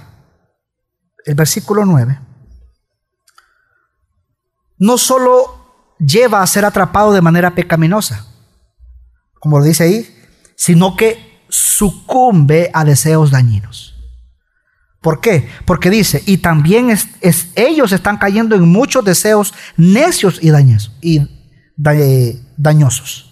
el 1.25 1.35
versículo 1.35 1.85
9 1.85 2.19
no 4.77 4.97
solo 4.97 5.95
lleva 5.97 6.41
a 6.41 6.47
ser 6.47 6.65
atrapado 6.65 7.11
de 7.11 7.21
manera 7.21 7.55
pecaminosa, 7.55 8.27
como 9.39 9.57
lo 9.57 9.65
dice 9.65 9.85
ahí, 9.85 10.23
sino 10.55 10.95
que 10.95 11.26
sucumbe 11.49 12.69
a 12.73 12.83
deseos 12.83 13.31
dañinos. 13.31 13.95
¿Por 15.01 15.21
qué? 15.21 15.47
Porque 15.65 15.89
dice, 15.89 16.23
y 16.25 16.37
también 16.37 16.89
ellos 17.55 17.91
están 17.91 18.17
cayendo 18.17 18.55
en 18.55 18.67
muchos 18.67 19.05
deseos 19.05 19.53
necios 19.77 20.39
y, 20.41 20.51
y 21.01 22.41
dañosos. 22.57 23.27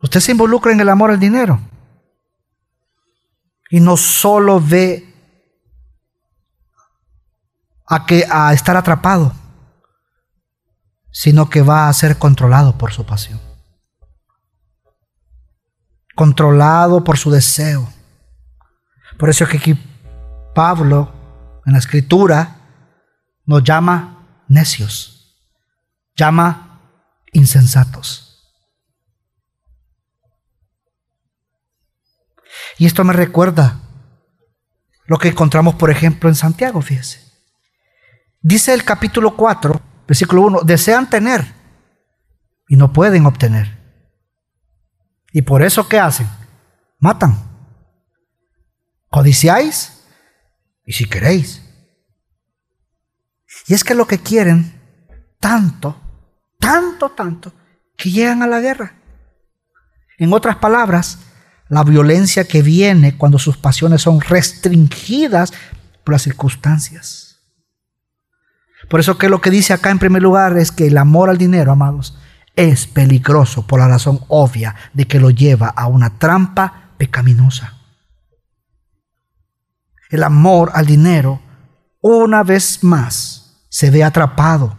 Usted 0.00 0.20
se 0.20 0.32
involucra 0.32 0.72
en 0.72 0.80
el 0.80 0.88
amor 0.88 1.10
al 1.10 1.18
dinero 1.18 1.60
y 3.70 3.80
no 3.80 3.96
solo 3.96 4.60
ve 4.60 5.12
a, 7.86 8.06
que, 8.06 8.24
a 8.30 8.52
estar 8.52 8.76
atrapado, 8.76 9.32
sino 11.10 11.48
que 11.48 11.62
va 11.62 11.88
a 11.88 11.92
ser 11.92 12.18
controlado 12.18 12.76
por 12.78 12.92
su 12.92 13.04
pasión. 13.04 13.47
Controlado 16.18 17.04
por 17.04 17.16
su 17.16 17.30
deseo. 17.30 17.88
Por 19.16 19.30
eso 19.30 19.44
es 19.44 19.50
que 19.50 19.58
aquí 19.58 19.74
Pablo 20.52 21.12
en 21.64 21.74
la 21.74 21.78
escritura 21.78 22.56
nos 23.46 23.62
llama 23.62 24.42
necios, 24.48 25.38
llama 26.16 26.80
insensatos. 27.32 28.52
Y 32.78 32.86
esto 32.86 33.04
me 33.04 33.12
recuerda 33.12 33.78
lo 35.06 35.18
que 35.18 35.28
encontramos, 35.28 35.76
por 35.76 35.88
ejemplo, 35.88 36.28
en 36.28 36.34
Santiago, 36.34 36.82
fíjese. 36.82 37.22
Dice 38.40 38.74
el 38.74 38.82
capítulo 38.82 39.36
4, 39.36 39.80
versículo 40.08 40.42
1, 40.42 40.60
desean 40.62 41.08
tener 41.08 41.44
y 42.66 42.74
no 42.74 42.92
pueden 42.92 43.24
obtener. 43.24 43.77
Y 45.32 45.42
por 45.42 45.62
eso, 45.62 45.88
¿qué 45.88 45.98
hacen? 45.98 46.28
Matan. 46.98 47.36
Codiciáis 49.10 50.02
y 50.84 50.92
si 50.92 51.04
queréis. 51.04 51.62
Y 53.66 53.74
es 53.74 53.84
que 53.84 53.94
lo 53.94 54.06
que 54.06 54.18
quieren, 54.18 54.80
tanto, 55.40 56.00
tanto, 56.58 57.10
tanto, 57.10 57.52
que 57.96 58.10
llegan 58.10 58.42
a 58.42 58.46
la 58.46 58.60
guerra. 58.60 58.94
En 60.18 60.32
otras 60.32 60.56
palabras, 60.56 61.18
la 61.68 61.84
violencia 61.84 62.44
que 62.46 62.62
viene 62.62 63.16
cuando 63.16 63.38
sus 63.38 63.56
pasiones 63.56 64.02
son 64.02 64.20
restringidas 64.20 65.52
por 66.04 66.14
las 66.14 66.22
circunstancias. 66.22 67.36
Por 68.88 69.00
eso 69.00 69.18
que 69.18 69.28
lo 69.28 69.40
que 69.40 69.50
dice 69.50 69.72
acá 69.72 69.90
en 69.90 69.98
primer 69.98 70.22
lugar 70.22 70.56
es 70.56 70.72
que 70.72 70.86
el 70.86 70.96
amor 70.96 71.28
al 71.28 71.36
dinero, 71.36 71.72
amados, 71.72 72.18
es 72.58 72.86
peligroso 72.86 73.66
por 73.66 73.80
la 73.80 73.88
razón 73.88 74.20
obvia 74.28 74.74
de 74.92 75.06
que 75.06 75.20
lo 75.20 75.30
lleva 75.30 75.68
a 75.68 75.86
una 75.86 76.18
trampa 76.18 76.90
pecaminosa. 76.98 77.74
El 80.10 80.22
amor 80.22 80.72
al 80.74 80.84
dinero, 80.84 81.40
una 82.00 82.42
vez 82.42 82.82
más, 82.82 83.64
se 83.70 83.90
ve 83.90 84.02
atrapado 84.02 84.76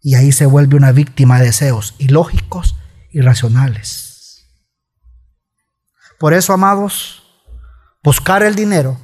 y 0.00 0.14
ahí 0.14 0.32
se 0.32 0.46
vuelve 0.46 0.76
una 0.76 0.92
víctima 0.92 1.38
de 1.38 1.46
deseos 1.46 1.94
ilógicos 1.98 2.76
y 3.10 3.20
racionales. 3.20 4.46
Por 6.18 6.32
eso, 6.32 6.52
amados, 6.52 7.24
buscar 8.02 8.42
el 8.42 8.54
dinero 8.54 8.98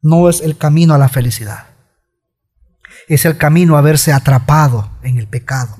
no 0.00 0.28
es 0.28 0.40
el 0.40 0.56
camino 0.56 0.94
a 0.94 0.98
la 0.98 1.08
felicidad 1.08 1.76
es 3.08 3.24
el 3.24 3.36
camino 3.36 3.76
a 3.76 3.80
verse 3.80 4.12
atrapado 4.12 4.90
en 5.02 5.18
el 5.18 5.28
pecado 5.28 5.76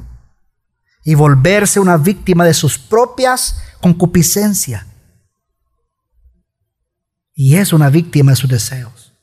y 1.07 1.15
volverse 1.15 1.79
una 1.79 1.97
víctima 1.97 2.45
de 2.45 2.53
sus 2.53 2.79
propias 2.79 3.63
concupiscencias. 3.81 4.85
Y 7.33 7.55
es 7.55 7.73
una 7.73 7.91
víctima 7.91 8.33
de 8.33 8.37
sus 8.37 8.51
deseos. 8.51 9.15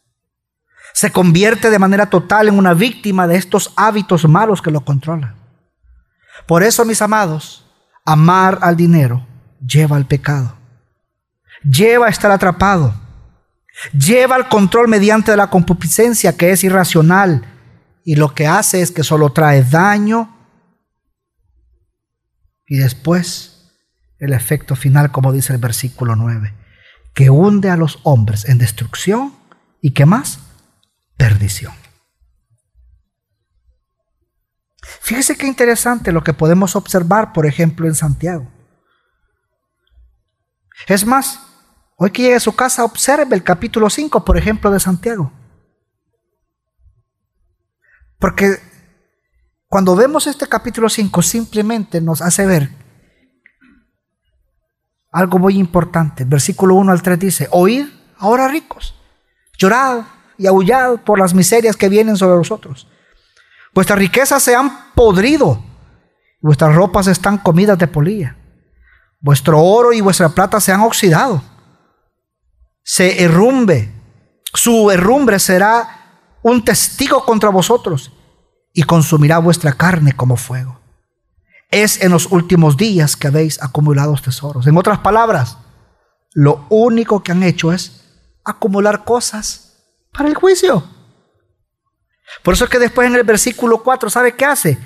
Se 0.94 1.12
convierte 1.12 1.70
de 1.70 1.80
manera 1.80 2.10
total 2.10 2.48
en 2.48 2.58
una 2.58 2.74
víctima 2.74 3.28
de 3.28 3.36
estos 3.36 3.74
hábitos 3.76 4.26
malos 4.30 4.62
que 4.62 4.72
lo 4.72 4.86
controlan. 4.86 5.36
Por 6.48 6.64
eso, 6.64 6.86
mis 6.86 7.02
amados, 7.02 7.66
amar 8.06 8.60
al 8.62 8.78
dinero 8.78 9.28
lleva 9.60 9.98
al 9.98 10.08
pecado. 10.08 10.56
Lleva 11.64 12.06
a 12.06 12.10
estar 12.10 12.32
atrapado. 12.32 12.96
Lleva 13.92 14.38
al 14.38 14.48
control 14.48 14.88
mediante 14.88 15.36
la 15.36 15.50
concupiscencia 15.50 16.38
que 16.38 16.52
es 16.52 16.64
irracional, 16.64 17.46
y 18.06 18.16
lo 18.16 18.34
que 18.34 18.48
hace 18.48 18.82
es 18.82 18.92
que 18.92 19.04
solo 19.04 19.34
trae 19.34 19.64
daño 19.64 20.43
y 22.68 22.78
después 22.78 23.72
el 24.20 24.34
efecto 24.34 24.76
final, 24.76 25.12
como 25.12 25.32
dice 25.32 25.54
el 25.54 25.60
versículo 25.60 26.16
9, 26.16 26.54
que 27.14 27.30
hunde 27.30 27.70
a 27.70 27.78
los 27.78 28.00
hombres 28.04 28.46
en 28.46 28.58
destrucción 28.58 29.34
y 29.82 29.92
que 29.92 30.06
más, 30.06 30.40
perdición. 31.18 31.74
Fíjese 35.02 35.38
qué 35.38 35.48
interesante 35.48 36.12
lo 36.12 36.24
que 36.24 36.34
podemos 36.34 36.76
observar, 36.76 37.34
por 37.34 37.46
ejemplo, 37.46 37.88
en 37.88 37.96
Santiago. 37.96 38.50
Es 40.88 41.06
más, 41.06 41.40
hoy 41.98 42.12
que 42.12 42.24
llegue 42.24 42.36
a 42.36 42.40
su 42.40 42.56
casa, 42.56 42.84
observe 42.84 43.36
el 43.36 43.44
capítulo 43.44 43.90
5, 43.90 44.26
por 44.26 44.38
ejemplo, 44.38 44.72
de 44.72 44.80
Santiago. 44.80 45.32
Porque 48.20 48.58
cuando 49.74 49.96
vemos 49.96 50.28
este 50.28 50.46
capítulo 50.46 50.88
5 50.88 51.24
simplemente 51.24 52.00
nos 52.00 52.22
hace 52.22 52.46
ver 52.46 52.70
algo 55.12 55.40
muy 55.40 55.58
importante. 55.58 56.26
Versículo 56.26 56.76
1 56.76 56.92
al 56.92 57.02
3 57.02 57.18
dice, 57.18 57.48
oíd 57.50 57.88
ahora 58.20 58.48
ricos, 58.48 58.94
llorad 59.58 60.04
y 60.38 60.46
aullad 60.46 60.98
por 60.98 61.18
las 61.18 61.34
miserias 61.34 61.76
que 61.76 61.90
vienen 61.90 62.18
sobre 62.18 62.38
vosotros. 62.38 62.88
Vuestras 63.74 63.98
riquezas 63.98 64.44
se 64.44 64.56
han 64.56 64.94
podrido, 64.94 65.60
vuestras 66.40 66.76
ropas 66.76 67.08
están 67.08 67.40
comidas 67.40 67.80
de 67.80 67.88
polilla. 67.88 68.38
Vuestro 69.22 69.60
oro 69.60 69.92
y 69.92 70.02
vuestra 70.02 70.30
plata 70.30 70.60
se 70.60 70.72
han 70.72 70.82
oxidado. 70.82 71.42
Se 72.84 73.24
herrumbe, 73.24 73.92
su 74.54 74.92
herrumbre 74.92 75.40
será 75.40 76.30
un 76.44 76.64
testigo 76.64 77.26
contra 77.26 77.50
vosotros 77.50 78.13
y 78.74 78.84
consumirá 78.84 79.38
vuestra 79.38 79.74
carne 79.74 80.14
como 80.14 80.36
fuego. 80.36 80.80
Es 81.70 82.02
en 82.02 82.12
los 82.12 82.28
últimos 82.32 82.76
días 82.76 83.16
que 83.16 83.28
habéis 83.28 83.62
acumulado 83.62 84.16
tesoros. 84.16 84.68
En 84.68 84.78
otras 84.78 85.00
palabras, 85.00 85.58
lo 86.34 86.66
único 86.70 87.24
que 87.24 87.32
han 87.32 87.44
hecho 87.44 87.72
es 87.72 88.04
acumular 88.44 89.06
cosas 89.06 89.78
para 90.12 90.28
el 90.28 90.36
juicio. 90.36 90.84
Por 92.42 92.56
eso 92.56 92.66
es 92.66 92.70
que 92.70 92.80
después 92.80 93.08
en 93.08 93.16
el 93.16 93.24
versículo 93.24 93.84
4, 93.84 94.10
¿sabe 94.10 94.36
qué 94.36 94.46
hace? 94.46 94.78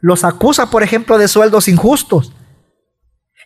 Los 0.00 0.24
acusa, 0.24 0.70
por 0.70 0.82
ejemplo, 0.82 1.18
de 1.18 1.28
sueldos 1.28 1.68
injustos. 1.68 2.32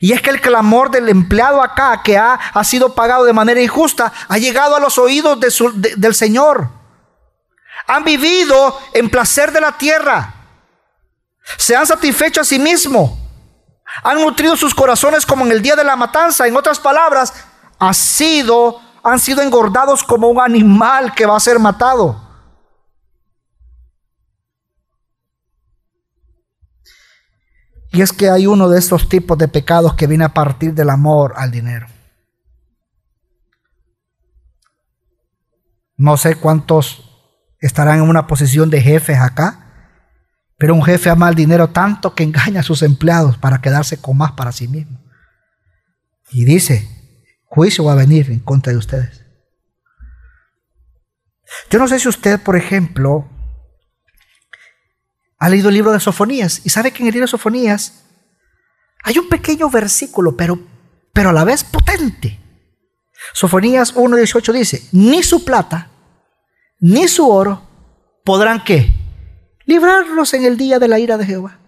Y 0.00 0.12
es 0.12 0.22
que 0.22 0.30
el 0.30 0.40
clamor 0.40 0.92
del 0.92 1.08
empleado 1.08 1.60
acá, 1.60 2.02
que 2.04 2.16
ha, 2.16 2.34
ha 2.34 2.64
sido 2.64 2.94
pagado 2.94 3.24
de 3.24 3.32
manera 3.32 3.60
injusta, 3.60 4.12
ha 4.28 4.38
llegado 4.38 4.76
a 4.76 4.80
los 4.80 4.96
oídos 4.96 5.38
del 5.96 6.14
Señor 6.14 6.77
han 7.88 8.04
vivido 8.04 8.78
en 8.92 9.08
placer 9.08 9.50
de 9.50 9.60
la 9.60 9.76
tierra, 9.76 10.34
se 11.56 11.74
han 11.74 11.86
satisfecho 11.86 12.42
a 12.42 12.44
sí 12.44 12.58
mismos, 12.58 13.18
han 14.04 14.20
nutrido 14.20 14.56
sus 14.56 14.74
corazones 14.74 15.24
como 15.24 15.46
en 15.46 15.52
el 15.52 15.62
día 15.62 15.74
de 15.74 15.82
la 15.82 15.96
matanza. 15.96 16.46
En 16.46 16.54
otras 16.54 16.78
palabras, 16.78 17.32
ha 17.78 17.94
sido, 17.94 18.80
han 19.02 19.18
sido 19.18 19.40
engordados 19.40 20.04
como 20.04 20.28
un 20.28 20.40
animal 20.40 21.14
que 21.14 21.24
va 21.24 21.36
a 21.36 21.40
ser 21.40 21.58
matado. 21.58 22.28
Y 27.90 28.02
es 28.02 28.12
que 28.12 28.28
hay 28.28 28.46
uno 28.46 28.68
de 28.68 28.78
estos 28.78 29.08
tipos 29.08 29.38
de 29.38 29.48
pecados 29.48 29.94
que 29.94 30.06
viene 30.06 30.24
a 30.24 30.34
partir 30.34 30.74
del 30.74 30.90
amor 30.90 31.32
al 31.36 31.50
dinero. 31.50 31.86
No 35.96 36.18
sé 36.18 36.36
cuántos 36.36 37.07
estarán 37.60 37.98
en 37.98 38.08
una 38.08 38.26
posición 38.26 38.70
de 38.70 38.80
jefes 38.80 39.18
acá 39.18 39.64
Pero 40.56 40.74
un 40.74 40.84
jefe 40.84 41.10
ama 41.10 41.28
el 41.28 41.34
dinero 41.34 41.68
tanto 41.68 42.14
que 42.14 42.24
engaña 42.24 42.60
a 42.60 42.64
sus 42.64 42.82
empleados 42.82 43.38
para 43.38 43.60
quedarse 43.60 44.00
con 44.00 44.16
más 44.16 44.32
para 44.32 44.52
sí 44.52 44.66
mismo. 44.66 45.00
Y 46.30 46.44
dice, 46.44 46.88
juicio 47.44 47.84
va 47.84 47.92
a 47.92 47.96
venir 47.96 48.30
en 48.30 48.40
contra 48.40 48.72
de 48.72 48.78
ustedes. 48.78 49.24
Yo 51.70 51.78
no 51.78 51.88
sé 51.88 51.98
si 51.98 52.08
usted, 52.08 52.40
por 52.40 52.56
ejemplo, 52.56 53.28
ha 55.38 55.48
leído 55.48 55.68
el 55.68 55.74
libro 55.74 55.92
de 55.92 56.00
Sofonías 56.00 56.62
y 56.64 56.70
sabe 56.70 56.90
que 56.90 57.02
en 57.02 57.06
el 57.06 57.12
libro 57.12 57.26
de 57.26 57.30
Sofonías 57.30 58.04
hay 59.04 59.18
un 59.18 59.28
pequeño 59.28 59.70
versículo, 59.70 60.36
pero, 60.36 60.58
pero 61.12 61.30
a 61.30 61.32
la 61.32 61.44
vez 61.44 61.64
potente. 61.64 62.40
Sofonías 63.32 63.94
1.18 63.94 64.52
dice, 64.52 64.88
ni 64.92 65.22
su 65.22 65.44
plata, 65.44 65.90
ni 66.80 67.08
su 67.08 67.28
oro 67.28 67.62
podrán 68.24 68.62
qué? 68.64 68.92
librarlos 69.68 70.32
en 70.32 70.46
el 70.46 70.56
día 70.56 70.78
de 70.78 70.88
la 70.88 70.98
ira 70.98 71.18
de 71.18 71.26
Jehová. 71.26 71.58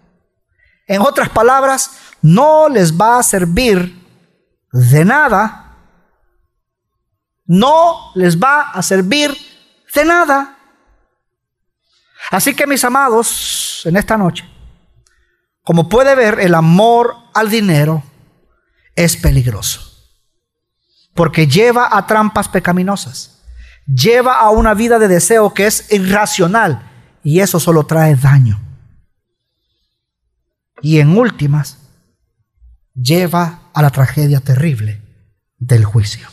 En 0.87 1.01
otras 1.01 1.29
palabras, 1.29 1.99
no 2.23 2.67
les 2.67 2.99
va 2.99 3.19
a 3.19 3.23
servir 3.23 3.95
de 4.71 5.05
nada. 5.05 5.77
No 7.45 8.11
les 8.15 8.39
va 8.39 8.71
a 8.71 8.81
servir 8.81 9.37
de 9.93 10.03
nada. 10.03 10.57
Así 12.31 12.55
que 12.55 12.65
mis 12.65 12.83
amados, 12.83 13.83
en 13.85 13.97
esta 13.97 14.17
noche, 14.17 14.49
como 15.63 15.87
puede 15.87 16.15
ver, 16.15 16.39
el 16.39 16.55
amor 16.55 17.15
al 17.35 17.51
dinero 17.51 18.01
es 18.95 19.15
peligroso. 19.15 19.79
Porque 21.13 21.45
lleva 21.45 21.95
a 21.95 22.07
trampas 22.07 22.49
pecaminosas. 22.49 23.40
Lleva 23.93 24.39
a 24.39 24.51
una 24.51 24.73
vida 24.73 24.99
de 24.99 25.07
deseo 25.07 25.53
que 25.53 25.67
es 25.67 25.91
irracional 25.91 26.89
y 27.23 27.39
eso 27.39 27.59
solo 27.59 27.85
trae 27.85 28.15
daño. 28.15 28.59
Y 30.81 30.99
en 30.99 31.17
últimas, 31.17 31.77
lleva 32.93 33.69
a 33.73 33.81
la 33.81 33.89
tragedia 33.89 34.39
terrible 34.39 35.01
del 35.57 35.83
juicio. 35.83 36.27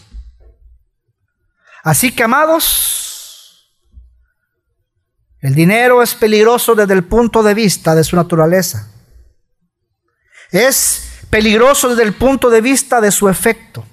Así 1.82 2.12
que, 2.12 2.22
amados, 2.22 3.72
el 5.40 5.54
dinero 5.54 6.02
es 6.02 6.14
peligroso 6.14 6.74
desde 6.74 6.94
el 6.94 7.04
punto 7.04 7.42
de 7.42 7.54
vista 7.54 7.94
de 7.94 8.04
su 8.04 8.16
naturaleza. 8.16 8.90
Es 10.50 11.26
peligroso 11.30 11.90
desde 11.90 12.02
el 12.02 12.14
punto 12.14 12.50
de 12.50 12.60
vista 12.60 13.00
de 13.00 13.10
su 13.10 13.28
efecto. 13.28 13.84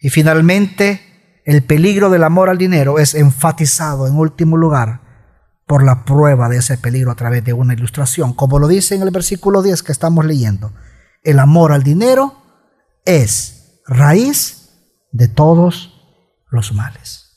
Y 0.00 0.08
finalmente, 0.10 1.09
el 1.44 1.62
peligro 1.62 2.10
del 2.10 2.24
amor 2.24 2.50
al 2.50 2.58
dinero 2.58 2.98
es 2.98 3.14
enfatizado 3.14 4.06
en 4.06 4.16
último 4.16 4.56
lugar 4.56 5.00
por 5.66 5.84
la 5.84 6.04
prueba 6.04 6.48
de 6.48 6.58
ese 6.58 6.78
peligro 6.78 7.10
a 7.10 7.14
través 7.14 7.44
de 7.44 7.52
una 7.52 7.74
ilustración. 7.74 8.34
Como 8.34 8.58
lo 8.58 8.68
dice 8.68 8.94
en 8.94 9.02
el 9.02 9.10
versículo 9.10 9.62
10 9.62 9.82
que 9.82 9.92
estamos 9.92 10.24
leyendo, 10.24 10.72
el 11.22 11.38
amor 11.38 11.72
al 11.72 11.82
dinero 11.82 12.34
es 13.04 13.80
raíz 13.86 14.70
de 15.12 15.28
todos 15.28 16.00
los 16.50 16.72
males. 16.72 17.30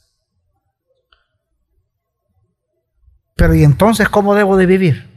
Pero 3.36 3.56
¿y 3.56 3.64
entonces 3.64 4.10
cómo 4.10 4.36
debo 4.36 4.58
de 4.58 4.66
vivir? 4.66 5.10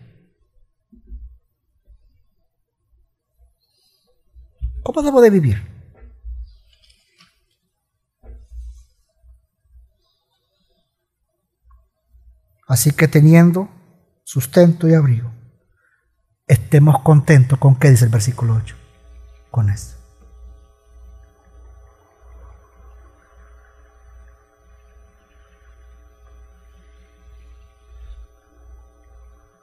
¿Cómo 4.82 5.02
debo 5.02 5.20
de 5.20 5.30
vivir? 5.30 5.75
Así 12.66 12.90
que 12.90 13.06
teniendo 13.06 13.68
sustento 14.24 14.88
y 14.88 14.94
abrigo, 14.94 15.30
estemos 16.48 17.00
contentos 17.02 17.58
con 17.58 17.76
qué 17.76 17.90
dice 17.90 18.06
el 18.06 18.10
versículo 18.10 18.54
8. 18.54 18.76
Con 19.50 19.70
esto. 19.70 19.96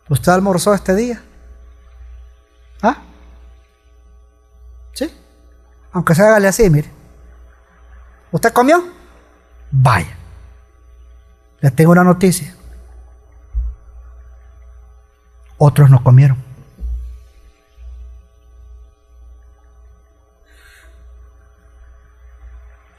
¿Usted 0.09 0.31
almorzó 0.31 0.73
este 0.73 0.95
día? 0.95 1.21
¿Ah? 2.81 3.01
¿Sí? 4.93 5.13
Aunque 5.91 6.15
se 6.15 6.21
hágale 6.21 6.47
así, 6.47 6.69
mire. 6.69 6.89
¿Usted 8.31 8.53
comió? 8.53 8.83
Vaya. 9.71 10.15
Le 11.59 11.71
tengo 11.71 11.91
una 11.91 12.03
noticia. 12.03 12.53
Otros 15.65 15.89
no 15.89 16.03
comieron. 16.03 16.37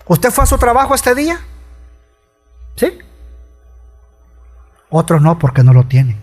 ¿Usted 0.06 0.30
fue 0.30 0.44
a 0.44 0.46
su 0.46 0.56
trabajo 0.56 0.94
este 0.94 1.14
día? 1.14 1.40
¿Sí? 2.76 2.98
Otros 4.88 5.20
no 5.20 5.38
porque 5.38 5.62
no 5.62 5.74
lo 5.74 5.84
tienen. 5.84 6.18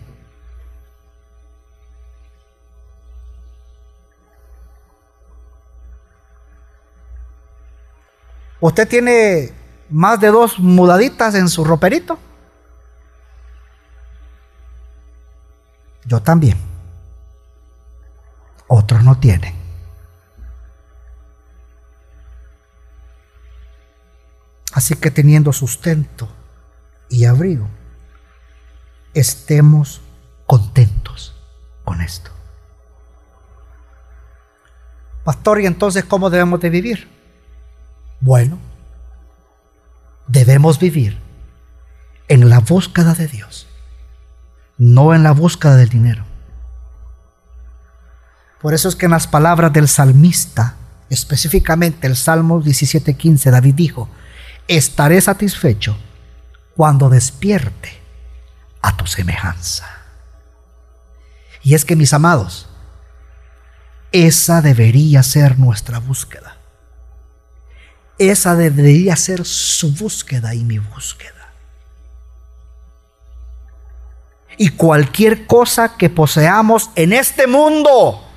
¿Usted 8.59 8.87
tiene 8.87 9.51
más 9.89 10.19
de 10.19 10.27
dos 10.27 10.57
mudaditas 10.59 11.35
en 11.35 11.49
su 11.49 11.63
roperito? 11.63 12.17
Yo 16.05 16.21
también. 16.21 16.57
Otros 18.67 19.03
no 19.03 19.17
tienen. 19.17 19.53
Así 24.73 24.95
que 24.95 25.11
teniendo 25.11 25.51
sustento 25.51 26.29
y 27.09 27.25
abrigo, 27.25 27.67
estemos 29.13 30.01
contentos 30.47 31.35
con 31.83 32.01
esto. 32.01 32.31
Pastor, 35.23 35.61
¿y 35.61 35.65
entonces 35.65 36.05
cómo 36.05 36.29
debemos 36.29 36.61
de 36.61 36.69
vivir? 36.69 37.09
Bueno, 38.21 38.57
debemos 40.27 40.79
vivir 40.79 41.19
en 42.27 42.49
la 42.49 42.59
búsqueda 42.59 43.13
de 43.13 43.27
Dios 43.27 43.67
no 44.81 45.13
en 45.13 45.21
la 45.21 45.31
búsqueda 45.31 45.75
del 45.75 45.89
dinero. 45.89 46.25
Por 48.59 48.73
eso 48.73 48.89
es 48.89 48.95
que 48.95 49.05
en 49.05 49.11
las 49.11 49.27
palabras 49.27 49.71
del 49.71 49.87
salmista, 49.87 50.73
específicamente 51.07 52.07
el 52.07 52.15
Salmo 52.15 52.63
17:15, 52.63 53.51
David 53.51 53.75
dijo, 53.75 54.09
estaré 54.67 55.21
satisfecho 55.21 55.95
cuando 56.75 57.09
despierte 57.09 57.91
a 58.81 58.97
tu 58.97 59.05
semejanza. 59.05 59.85
Y 61.61 61.75
es 61.75 61.85
que 61.85 61.95
mis 61.95 62.11
amados, 62.11 62.67
esa 64.11 64.63
debería 64.63 65.21
ser 65.21 65.59
nuestra 65.59 65.99
búsqueda. 65.99 66.57
Esa 68.17 68.55
debería 68.55 69.15
ser 69.15 69.45
su 69.45 69.93
búsqueda 69.93 70.55
y 70.55 70.63
mi 70.63 70.79
búsqueda. 70.79 71.40
Y 74.57 74.69
cualquier 74.69 75.47
cosa 75.47 75.97
que 75.97 76.09
poseamos 76.09 76.89
en 76.95 77.13
este 77.13 77.47
mundo 77.47 78.27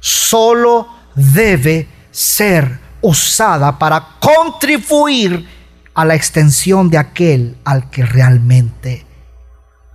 solo 0.00 0.88
debe 1.14 1.88
ser 2.10 2.80
usada 3.00 3.78
para 3.78 4.16
contribuir 4.20 5.48
a 5.94 6.04
la 6.04 6.14
extensión 6.14 6.90
de 6.90 6.98
aquel 6.98 7.56
al 7.64 7.90
que 7.90 8.04
realmente 8.04 9.06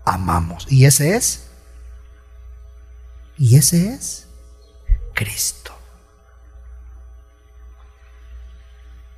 amamos. 0.05 0.65
Y 0.69 0.85
ese 0.85 1.15
es, 1.15 1.47
y 3.37 3.57
ese 3.57 3.93
es 3.93 4.27
Cristo. 5.13 5.73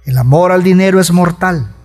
El 0.05 0.17
amor 0.17 0.51
al 0.51 0.63
dinero 0.63 0.99
es 0.99 1.11
mortal 1.11 1.75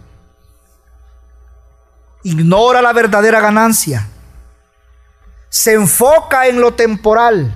ignora 2.26 2.82
la 2.82 2.92
verdadera 2.92 3.40
ganancia, 3.40 4.08
se 5.48 5.74
enfoca 5.74 6.48
en 6.48 6.60
lo 6.60 6.74
temporal, 6.74 7.54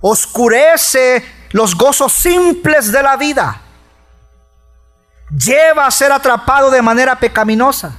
oscurece 0.00 1.24
los 1.52 1.76
gozos 1.76 2.12
simples 2.12 2.90
de 2.90 3.02
la 3.02 3.16
vida, 3.16 3.60
lleva 5.30 5.86
a 5.86 5.90
ser 5.92 6.10
atrapado 6.10 6.72
de 6.72 6.82
manera 6.82 7.20
pecaminosa, 7.20 7.92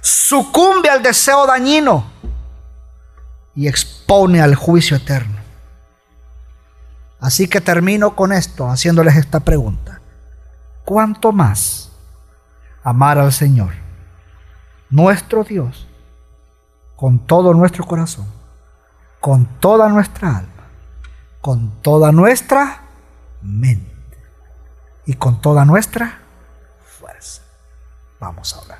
sucumbe 0.00 0.90
al 0.90 1.02
deseo 1.02 1.46
dañino 1.46 2.10
y 3.54 3.68
expone 3.68 4.42
al 4.42 4.56
juicio 4.56 4.96
eterno. 4.96 5.38
Así 7.20 7.46
que 7.46 7.60
termino 7.60 8.16
con 8.16 8.32
esto, 8.32 8.68
haciéndoles 8.68 9.14
esta 9.14 9.38
pregunta. 9.38 10.00
¿Cuánto 10.84 11.30
más 11.30 11.92
amar 12.82 13.16
al 13.18 13.32
Señor? 13.32 13.89
Nuestro 14.90 15.44
Dios 15.44 15.86
con 16.96 17.18
todo 17.20 17.54
nuestro 17.54 17.86
corazón, 17.86 18.26
con 19.20 19.46
toda 19.58 19.88
nuestra 19.88 20.36
alma, 20.36 20.64
con 21.40 21.80
toda 21.80 22.12
nuestra 22.12 22.82
mente 23.40 24.18
y 25.06 25.14
con 25.14 25.40
toda 25.40 25.64
nuestra 25.64 26.18
fuerza. 26.98 27.42
Vamos 28.18 28.54
a 28.54 28.58
hablar. 28.58 28.79